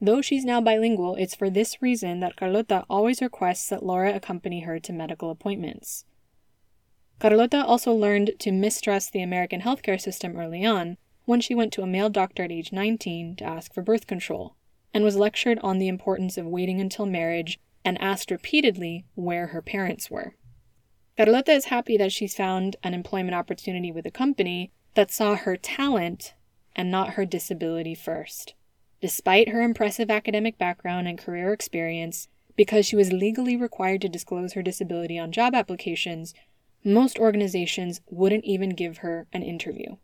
Though 0.00 0.20
she's 0.20 0.44
now 0.44 0.60
bilingual, 0.60 1.14
it's 1.14 1.36
for 1.36 1.48
this 1.48 1.80
reason 1.80 2.18
that 2.20 2.34
Carlota 2.34 2.84
always 2.90 3.22
requests 3.22 3.68
that 3.68 3.84
Laura 3.84 4.14
accompany 4.14 4.60
her 4.60 4.80
to 4.80 4.92
medical 4.92 5.30
appointments. 5.30 6.04
Carlota 7.20 7.64
also 7.64 7.92
learned 7.92 8.32
to 8.40 8.50
mistrust 8.50 9.12
the 9.12 9.22
American 9.22 9.60
healthcare 9.60 10.00
system 10.00 10.36
early 10.36 10.64
on 10.64 10.96
when 11.24 11.40
she 11.40 11.54
went 11.54 11.72
to 11.74 11.82
a 11.82 11.86
male 11.86 12.08
doctor 12.08 12.42
at 12.42 12.50
age 12.50 12.72
19 12.72 13.36
to 13.36 13.44
ask 13.44 13.72
for 13.72 13.82
birth 13.82 14.06
control, 14.06 14.56
and 14.92 15.04
was 15.04 15.16
lectured 15.16 15.58
on 15.62 15.78
the 15.78 15.88
importance 15.88 16.36
of 16.36 16.46
waiting 16.46 16.80
until 16.80 17.06
marriage 17.06 17.58
and 17.84 18.00
asked 18.00 18.30
repeatedly 18.30 19.04
where 19.14 19.48
her 19.48 19.62
parents 19.62 20.10
were. 20.10 20.34
Carlota 21.16 21.52
is 21.52 21.66
happy 21.66 21.96
that 21.96 22.12
she's 22.12 22.34
found 22.34 22.76
an 22.82 22.94
employment 22.94 23.34
opportunity 23.34 23.92
with 23.92 24.06
a 24.06 24.10
company 24.10 24.70
that 24.94 25.10
saw 25.10 25.36
her 25.36 25.56
talent 25.56 26.34
and 26.74 26.90
not 26.90 27.10
her 27.10 27.24
disability 27.24 27.94
first. 27.94 28.54
Despite 29.00 29.48
her 29.48 29.62
impressive 29.62 30.10
academic 30.10 30.58
background 30.58 31.08
and 31.08 31.18
career 31.18 31.52
experience, 31.52 32.28
because 32.56 32.84
she 32.84 32.96
was 32.96 33.12
legally 33.12 33.56
required 33.56 34.02
to 34.02 34.08
disclose 34.08 34.52
her 34.52 34.62
disability 34.62 35.18
on 35.18 35.32
job 35.32 35.54
applications, 35.54 36.34
most 36.84 37.18
organizations 37.18 38.00
wouldn't 38.08 38.44
even 38.44 38.70
give 38.70 38.98
her 38.98 39.26
an 39.32 39.42
interview. 39.42 39.96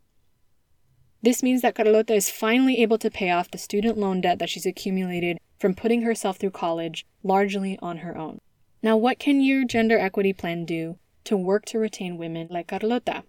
This 1.21 1.41
means 1.41 1.61
that 1.61 1.75
Carlota 1.75 2.13
is 2.13 2.29
finally 2.29 2.81
able 2.81 2.97
to 2.99 3.09
pay 3.09 3.31
off 3.31 3.51
the 3.51 3.57
student 3.57 3.97
loan 3.97 4.21
debt 4.21 4.39
that 4.39 4.49
she's 4.49 4.65
accumulated 4.65 5.39
from 5.59 5.73
putting 5.73 6.03
herself 6.03 6.37
through 6.37 6.51
college 6.51 7.05
largely 7.23 7.77
on 7.81 7.97
her 7.97 8.17
own. 8.17 8.39
Now, 8.83 8.95
what 8.95 9.17
can 9.19 9.41
your 9.41 9.65
gender 9.65 9.97
equity 9.97 10.33
plan 10.33 10.65
do 10.65 10.97
to 11.23 11.35
work 11.35 11.65
to 11.65 11.79
retain 11.79 12.17
women 12.17 12.47
like 12.51 12.67
Carlota? 12.67 13.23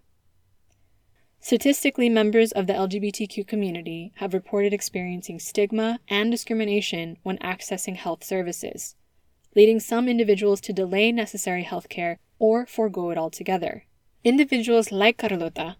Statistically, 1.40 2.08
members 2.08 2.52
of 2.52 2.66
the 2.66 2.72
LGBTQ 2.74 3.46
community 3.46 4.12
have 4.16 4.34
reported 4.34 4.74
experiencing 4.74 5.38
stigma 5.38 6.00
and 6.08 6.30
discrimination 6.30 7.16
when 7.22 7.38
accessing 7.38 7.96
health 7.96 8.22
services, 8.24 8.96
leading 9.54 9.80
some 9.80 10.08
individuals 10.08 10.60
to 10.60 10.72
delay 10.72 11.10
necessary 11.10 11.62
health 11.62 11.88
care 11.88 12.18
or 12.38 12.66
forego 12.66 13.10
it 13.10 13.18
altogether. 13.18 13.84
Individuals 14.24 14.92
like 14.92 15.16
Carlota 15.16 15.76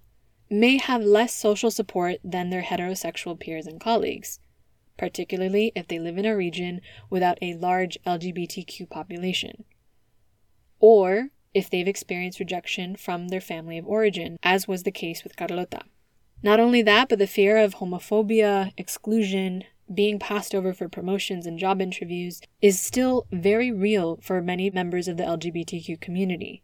may 0.51 0.79
have 0.79 1.03
less 1.03 1.35
social 1.35 1.71
support 1.71 2.19
than 2.25 2.51
their 2.51 2.63
heterosexual 2.63 3.39
peers 3.39 3.67
and 3.67 3.81
colleagues, 3.81 4.41
particularly 4.97 5.73
if 5.75 5.89
they 5.89 5.99
live 5.99 6.19
in 6.19 6.25
a 6.25 6.37
region 6.37 6.81
without 7.11 7.39
a 7.41 7.55
large 7.55 7.99
LGBTQ 8.07 8.89
population. 8.89 9.65
Or 10.81 11.31
if 11.55 11.69
they've 11.69 11.89
experienced 11.89 12.41
rejection 12.41 12.97
from 12.97 13.29
their 13.29 13.41
family 13.41 13.79
of 13.79 13.87
origin, 13.87 14.39
as 14.43 14.69
was 14.69 14.83
the 14.83 14.91
case 14.91 15.25
with 15.25 15.37
Carlota. 15.37 15.81
Not 16.43 16.61
only 16.61 16.83
that, 16.83 17.09
but 17.09 17.19
the 17.19 17.27
fear 17.27 17.57
of 17.57 17.77
homophobia, 17.77 18.73
exclusion, 18.77 19.65
being 19.93 20.19
passed 20.19 20.55
over 20.55 20.73
for 20.73 20.89
promotions 20.89 21.47
and 21.47 21.59
job 21.59 21.81
interviews 21.81 22.41
is 22.61 22.79
still 22.79 23.27
very 23.33 23.73
real 23.73 24.19
for 24.23 24.41
many 24.43 24.71
members 24.71 25.09
of 25.09 25.17
the 25.17 25.25
LGBTQ 25.25 26.01
community. 26.01 26.63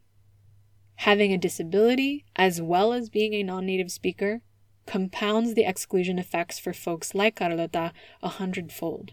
Having 0.96 1.33
a 1.33 1.38
disability, 1.38 2.24
as 2.37 2.62
well 2.62 2.92
as 2.92 3.11
being 3.11 3.35
a 3.35 3.42
non 3.42 3.66
native 3.66 3.90
speaker, 3.90 4.40
compounds 4.87 5.54
the 5.54 5.64
exclusion 5.64 6.18
effects 6.18 6.59
for 6.59 6.72
folks 6.72 7.14
like 7.14 7.37
Carlota 7.37 7.92
a 8.22 8.28
hundredfold. 8.28 9.12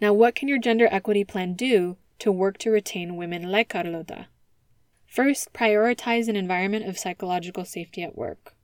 Now, 0.00 0.12
what 0.12 0.34
can 0.34 0.48
your 0.48 0.58
gender 0.58 0.88
equity 0.90 1.24
plan 1.24 1.54
do 1.54 1.96
to 2.20 2.30
work 2.30 2.58
to 2.58 2.70
retain 2.70 3.16
women 3.16 3.50
like 3.50 3.70
Carlota? 3.70 4.28
First, 5.06 5.52
prioritize 5.52 6.28
an 6.28 6.36
environment 6.36 6.86
of 6.86 6.98
psychological 6.98 7.64
safety 7.64 8.02
at 8.02 8.16
work. 8.16 8.54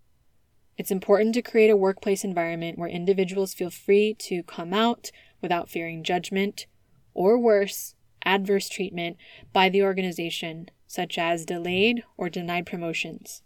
It's 0.76 0.90
important 0.90 1.34
to 1.34 1.42
create 1.42 1.70
a 1.70 1.76
workplace 1.76 2.24
environment 2.24 2.78
where 2.78 2.88
individuals 2.88 3.54
feel 3.54 3.70
free 3.70 4.14
to 4.20 4.42
come 4.42 4.74
out 4.74 5.10
without 5.40 5.70
fearing 5.70 6.02
judgment, 6.02 6.66
or 7.14 7.38
worse, 7.38 7.94
adverse 8.24 8.68
treatment 8.68 9.16
by 9.52 9.68
the 9.68 9.82
organization, 9.82 10.70
such 10.94 11.18
as 11.18 11.44
delayed 11.44 12.04
or 12.16 12.28
denied 12.28 12.66
promotions. 12.66 13.42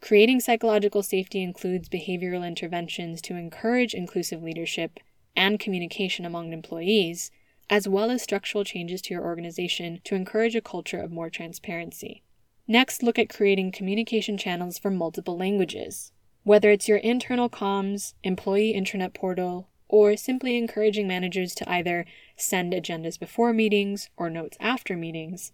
Creating 0.00 0.40
psychological 0.40 1.02
safety 1.02 1.42
includes 1.42 1.88
behavioral 1.88 2.46
interventions 2.46 3.20
to 3.22 3.36
encourage 3.36 3.94
inclusive 3.94 4.42
leadership 4.42 4.98
and 5.36 5.60
communication 5.60 6.24
among 6.24 6.52
employees, 6.52 7.30
as 7.68 7.86
well 7.86 8.10
as 8.10 8.22
structural 8.22 8.64
changes 8.64 9.00
to 9.02 9.14
your 9.14 9.22
organization 9.22 10.00
to 10.04 10.14
encourage 10.14 10.56
a 10.56 10.60
culture 10.60 11.00
of 11.00 11.12
more 11.12 11.30
transparency. 11.30 12.22
Next, 12.66 13.02
look 13.02 13.18
at 13.18 13.28
creating 13.28 13.72
communication 13.72 14.36
channels 14.36 14.78
for 14.78 14.90
multiple 14.90 15.36
languages. 15.36 16.12
Whether 16.42 16.70
it's 16.70 16.88
your 16.88 16.98
internal 16.98 17.50
comms, 17.50 18.14
employee 18.24 18.74
intranet 18.74 19.14
portal, 19.14 19.68
or 19.88 20.16
simply 20.16 20.56
encouraging 20.56 21.06
managers 21.06 21.54
to 21.56 21.70
either 21.70 22.06
send 22.36 22.72
agendas 22.72 23.18
before 23.18 23.52
meetings 23.52 24.08
or 24.16 24.30
notes 24.30 24.56
after 24.60 24.96
meetings, 24.96 25.52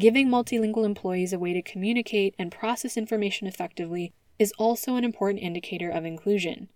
giving 0.00 0.28
multilingual 0.28 0.86
employees 0.86 1.32
a 1.32 1.38
way 1.38 1.52
to 1.52 1.60
communicate 1.60 2.34
and 2.38 2.50
process 2.50 2.96
information 2.96 3.46
effectively 3.46 4.12
is 4.38 4.52
also 4.58 4.96
an 4.96 5.04
important 5.04 5.42
indicator 5.42 5.90
of 5.90 6.06
inclusion, 6.06 6.70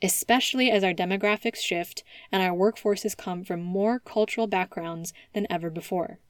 especially 0.00 0.70
as 0.70 0.84
our 0.84 0.94
demographics 0.94 1.56
shift 1.56 2.04
and 2.30 2.42
our 2.42 2.56
workforces 2.56 3.16
come 3.16 3.42
from 3.42 3.60
more 3.60 3.98
cultural 3.98 4.46
backgrounds 4.46 5.12
than 5.34 5.48
ever 5.50 5.68
before. 5.68 6.20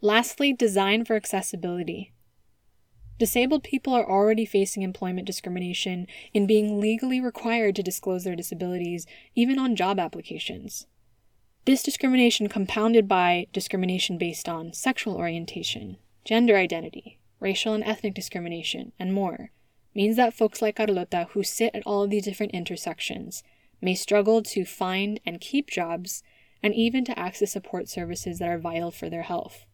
Lastly, 0.00 0.52
design 0.52 1.04
for 1.04 1.14
accessibility. 1.14 2.12
Disabled 3.18 3.62
people 3.62 3.94
are 3.94 4.10
already 4.10 4.46
facing 4.46 4.82
employment 4.82 5.26
discrimination 5.26 6.08
in 6.34 6.48
being 6.48 6.80
legally 6.80 7.20
required 7.20 7.76
to 7.76 7.82
disclose 7.82 8.24
their 8.24 8.34
disabilities, 8.34 9.06
even 9.36 9.58
on 9.58 9.76
job 9.76 10.00
applications. 10.00 10.86
This 11.66 11.82
discrimination, 11.82 12.48
compounded 12.48 13.06
by 13.06 13.46
discrimination 13.52 14.16
based 14.16 14.48
on 14.48 14.72
sexual 14.72 15.16
orientation, 15.16 15.98
gender 16.24 16.56
identity, 16.56 17.18
racial 17.38 17.74
and 17.74 17.84
ethnic 17.84 18.14
discrimination, 18.14 18.92
and 18.98 19.12
more, 19.12 19.50
means 19.94 20.16
that 20.16 20.32
folks 20.32 20.62
like 20.62 20.76
Carlota, 20.76 21.28
who 21.32 21.42
sit 21.42 21.74
at 21.74 21.82
all 21.84 22.02
of 22.02 22.10
these 22.10 22.24
different 22.24 22.52
intersections, 22.52 23.42
may 23.82 23.94
struggle 23.94 24.42
to 24.42 24.64
find 24.64 25.20
and 25.26 25.40
keep 25.40 25.68
jobs 25.68 26.22
and 26.62 26.74
even 26.74 27.04
to 27.04 27.18
access 27.18 27.52
support 27.52 27.88
services 27.88 28.38
that 28.38 28.48
are 28.48 28.58
vital 28.58 28.90
for 28.90 29.10
their 29.10 29.22
health. 29.22 29.66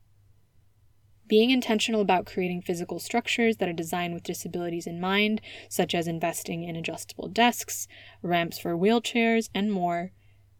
Being 1.28 1.50
intentional 1.50 2.00
about 2.00 2.26
creating 2.26 2.62
physical 2.62 2.98
structures 3.00 3.56
that 3.56 3.68
are 3.68 3.72
designed 3.72 4.14
with 4.14 4.22
disabilities 4.22 4.86
in 4.86 5.00
mind, 5.00 5.40
such 5.68 5.94
as 5.94 6.06
investing 6.06 6.62
in 6.64 6.76
adjustable 6.76 7.28
desks, 7.28 7.88
ramps 8.22 8.58
for 8.58 8.76
wheelchairs, 8.76 9.50
and 9.52 9.72
more, 9.72 10.12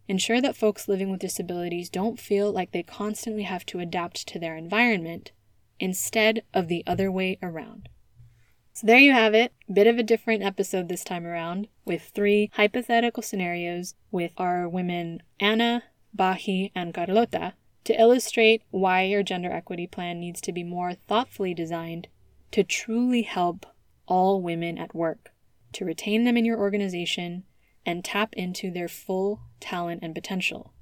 ensure 0.08 0.40
that 0.40 0.56
folks 0.56 0.88
living 0.88 1.10
with 1.10 1.20
disabilities 1.20 1.88
don't 1.88 2.20
feel 2.20 2.52
like 2.52 2.72
they 2.72 2.82
constantly 2.82 3.42
have 3.42 3.66
to 3.66 3.80
adapt 3.80 4.26
to 4.28 4.38
their 4.38 4.56
environment 4.56 5.32
instead 5.78 6.42
of 6.54 6.68
the 6.68 6.82
other 6.86 7.10
way 7.10 7.38
around. 7.42 7.88
So 8.72 8.86
there 8.86 8.98
you 8.98 9.12
have 9.12 9.34
it, 9.34 9.54
bit 9.72 9.86
of 9.86 9.98
a 9.98 10.02
different 10.02 10.42
episode 10.42 10.88
this 10.88 11.02
time 11.02 11.26
around 11.26 11.68
with 11.84 12.02
three 12.14 12.50
hypothetical 12.54 13.22
scenarios 13.22 13.94
with 14.10 14.32
our 14.36 14.68
women 14.68 15.22
Anna, 15.40 15.84
Bahi, 16.14 16.72
and 16.74 16.92
Carlota 16.92 17.54
to 17.84 17.98
illustrate 17.98 18.62
why 18.70 19.04
your 19.04 19.22
gender 19.22 19.50
equity 19.50 19.86
plan 19.86 20.20
needs 20.20 20.40
to 20.42 20.52
be 20.52 20.62
more 20.62 20.92
thoughtfully 20.92 21.54
designed 21.54 22.08
to 22.50 22.64
truly 22.64 23.22
help 23.22 23.64
all 24.06 24.42
women 24.42 24.76
at 24.76 24.94
work, 24.94 25.32
to 25.72 25.84
retain 25.84 26.24
them 26.24 26.36
in 26.36 26.44
your 26.44 26.58
organization, 26.58 27.44
and 27.84 28.04
tap 28.04 28.34
into 28.34 28.70
their 28.70 28.88
full 28.88 29.40
talent 29.60 30.00
and 30.02 30.14
potential. 30.14 30.72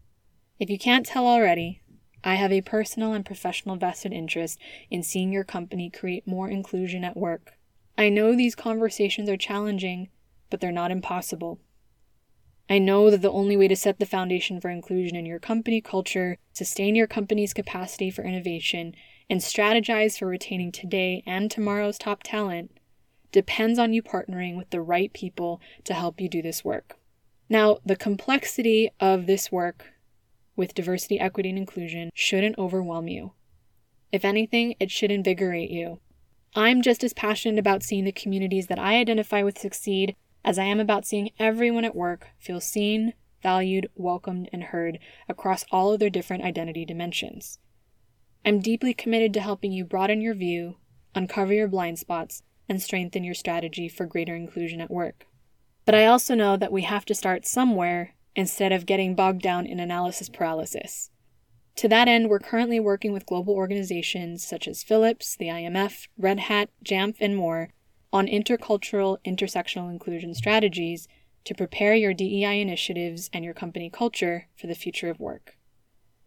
If 0.59 0.71
you 0.71 0.79
can't 0.79 1.07
tell 1.07 1.27
already, 1.27 1.83
I 2.23 2.37
have 2.37 2.53
a 2.53 2.63
personal 2.63 3.13
and 3.13 3.25
professional 3.25 3.77
vested 3.77 4.13
interest 4.13 4.59
in 4.91 5.03
seeing 5.03 5.33
your 5.33 5.45
company 5.45 5.91
create 5.91 6.27
more 6.27 6.49
inclusion 6.49 7.05
at 7.05 7.17
work. 7.17 7.59
I 7.99 8.09
know 8.09 8.35
these 8.35 8.55
conversations 8.55 9.29
are 9.29 9.37
challenging, 9.37 10.09
but 10.49 10.61
they're 10.61 10.73
not 10.73 10.91
impossible. 10.91 11.61
I 12.69 12.79
know 12.79 13.11
that 13.11 13.21
the 13.21 13.31
only 13.31 13.59
way 13.59 13.69
to 13.69 13.77
set 13.77 13.99
the 13.99 14.07
foundation 14.07 14.59
for 14.59 14.71
inclusion 14.71 15.17
in 15.17 15.27
your 15.27 15.39
company 15.39 15.83
culture, 15.83 16.39
sustain 16.53 16.95
your 16.95 17.07
company's 17.07 17.53
capacity 17.53 18.11
for 18.11 18.25
innovation, 18.25 18.95
and 19.29 19.41
strategize 19.41 20.19
for 20.19 20.27
retaining 20.27 20.73
today 20.73 21.23
and 21.27 21.51
tomorrow's 21.51 21.99
top 21.99 22.23
talent 22.23 22.79
depends 23.33 23.79
on 23.79 23.93
you 23.93 24.03
partnering 24.03 24.57
with 24.57 24.71
the 24.71 24.81
right 24.81 25.13
people 25.13 25.61
to 25.83 25.93
help 25.93 26.21
you 26.21 26.29
do 26.29 26.41
this 26.41 26.65
work. 26.65 26.97
Now, 27.49 27.79
the 27.85 27.97
complexity 27.97 28.91
of 29.01 29.27
this 29.27 29.53
work 29.53 29.93
with 30.57 30.75
diversity, 30.75 31.21
equity, 31.21 31.51
and 31.51 31.59
inclusion 31.59 32.11
shouldn't 32.15 32.59
overwhelm 32.59 33.09
you. 33.09 33.33
If 34.13 34.25
anything, 34.25 34.77
it 34.79 34.91
should 34.91 35.11
invigorate 35.11 35.71
you. 35.71 36.01
I'm 36.55 36.83
just 36.83 37.03
as 37.03 37.13
passionate 37.13 37.59
about 37.59 37.83
seeing 37.83 38.05
the 38.05 38.13
communities 38.13 38.69
that 38.69 38.79
I 38.79 38.95
identify 38.95 39.43
with 39.43 39.59
succeed 39.59 40.15
as 40.45 40.59
I 40.59 40.65
am 40.65 40.79
about 40.79 41.07
seeing 41.07 41.31
everyone 41.39 41.85
at 41.85 41.97
work 41.97 42.29
feel 42.39 42.61
seen, 42.61 43.15
valued, 43.43 43.89
welcomed, 43.97 44.49
and 44.53 44.65
heard 44.65 44.99
across 45.29 45.65
all 45.73 45.93
of 45.93 45.99
their 45.99 46.11
different 46.11 46.45
identity 46.45 46.85
dimensions. 46.85 47.59
I'm 48.45 48.61
deeply 48.61 48.95
committed 48.95 49.35
to 49.35 49.41
helping 49.41 49.73
you 49.73 49.85
broaden 49.85 50.21
your 50.21 50.35
view, 50.35 50.77
uncover 51.15 51.53
your 51.53 51.69
blind 51.69 51.99
spots, 51.99 52.43
and 52.69 52.81
strengthen 52.81 53.25
your 53.25 53.35
strategy 53.35 53.89
for 53.89 54.07
greater 54.07 54.37
inclusion 54.37 54.81
at 54.81 54.91
work. 54.91 55.27
But 55.85 55.95
I 55.95 56.07
also 56.07 56.35
know 56.35 56.57
that 56.57 56.73
we 56.73 56.83
have 56.83 57.05
to 57.07 57.15
start 57.15 57.47
somewhere 57.47 58.15
instead 58.35 58.73
of 58.73 58.87
getting 58.87 59.15
bogged 59.15 59.43
down 59.43 59.67
in 59.67 59.79
analysis 59.79 60.29
paralysis. 60.29 61.11
To 61.77 61.89
that 61.89 62.09
end, 62.09 62.29
we're 62.29 62.39
currently 62.39 62.79
working 62.79 63.13
with 63.13 63.27
global 63.27 63.55
organizations 63.55 64.47
such 64.47 64.69
as 64.69 64.83
Philips, 64.83 65.37
the 65.37 65.47
IMF, 65.47 66.07
Red 66.17 66.41
Hat, 66.41 66.71
JAMF, 66.85 67.17
and 67.21 67.37
more 67.37 67.71
on 68.13 68.27
intercultural 68.27 69.19
intersectional 69.27 69.91
inclusion 69.91 70.35
strategies 70.35 71.09
to 71.45 71.55
prepare 71.55 71.95
your 71.95 72.15
DEI 72.15 72.61
initiatives 72.61 73.29
and 73.33 73.45
your 73.45 73.55
company 73.55 73.91
culture 73.91 74.47
for 74.57 74.69
the 74.69 74.75
future 74.75 75.11
of 75.11 75.21
work. 75.21 75.59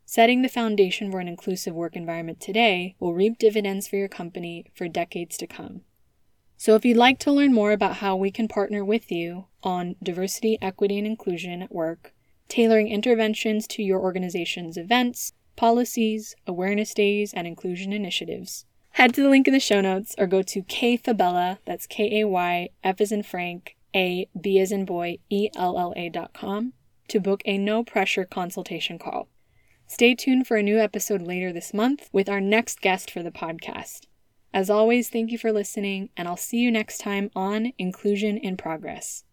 Setting 0.05 0.41
the 0.41 0.49
foundation 0.49 1.11
for 1.11 1.19
an 1.19 1.27
inclusive 1.27 1.73
work 1.73 1.95
environment 1.95 2.39
today 2.39 2.95
will 2.99 3.13
reap 3.13 3.37
dividends 3.37 3.87
for 3.87 3.95
your 3.95 4.07
company 4.07 4.65
for 4.75 4.87
decades 4.87 5.37
to 5.37 5.47
come. 5.47 5.81
So, 6.59 6.73
if 6.73 6.83
you'd 6.83 6.97
like 6.97 7.19
to 7.19 7.31
learn 7.31 7.53
more 7.53 7.71
about 7.71 7.97
how 7.97 8.15
we 8.15 8.31
can 8.31 8.47
partner 8.47 8.83
with 8.83 9.11
you 9.11 9.45
on 9.61 9.95
diversity, 10.01 10.57
equity, 10.59 10.97
and 10.97 11.05
inclusion 11.05 11.61
at 11.61 11.71
work, 11.71 12.13
tailoring 12.49 12.87
interventions 12.87 13.67
to 13.67 13.83
your 13.83 13.99
organization's 13.99 14.75
events, 14.75 15.33
policies, 15.55 16.35
awareness 16.47 16.95
days, 16.95 17.31
and 17.31 17.45
inclusion 17.45 17.93
initiatives, 17.93 18.65
head 18.91 19.13
to 19.13 19.21
the 19.21 19.29
link 19.29 19.47
in 19.47 19.53
the 19.53 19.59
show 19.59 19.81
notes 19.81 20.15
or 20.17 20.25
go 20.25 20.41
to 20.41 20.63
kayfabella, 20.63 21.59
that's 21.65 21.85
K 21.85 22.21
A 22.21 22.27
Y, 22.27 22.69
F 22.83 23.01
as 23.01 23.11
in 23.11 23.21
Frank, 23.21 23.77
A, 23.95 24.27
B 24.39 24.59
as 24.59 24.71
in 24.71 24.83
boy, 24.83 25.19
E 25.29 25.49
L 25.55 25.77
L 25.77 25.93
A 25.95 26.09
dot 26.09 26.33
com, 26.33 26.73
to 27.07 27.19
book 27.19 27.43
a 27.45 27.59
no 27.59 27.83
pressure 27.83 28.25
consultation 28.25 28.97
call. 28.97 29.29
Stay 29.85 30.15
tuned 30.15 30.47
for 30.47 30.57
a 30.57 30.63
new 30.63 30.79
episode 30.79 31.21
later 31.21 31.53
this 31.53 31.71
month 31.71 32.09
with 32.11 32.27
our 32.27 32.41
next 32.41 32.81
guest 32.81 33.11
for 33.11 33.21
the 33.21 33.31
podcast. 33.31 34.07
As 34.53 34.69
always, 34.69 35.09
thank 35.09 35.31
you 35.31 35.37
for 35.37 35.51
listening, 35.51 36.09
and 36.17 36.27
I'll 36.27 36.37
see 36.37 36.57
you 36.57 36.71
next 36.71 36.99
time 36.99 37.29
on 37.35 37.73
Inclusion 37.77 38.37
in 38.37 38.57
Progress. 38.57 39.23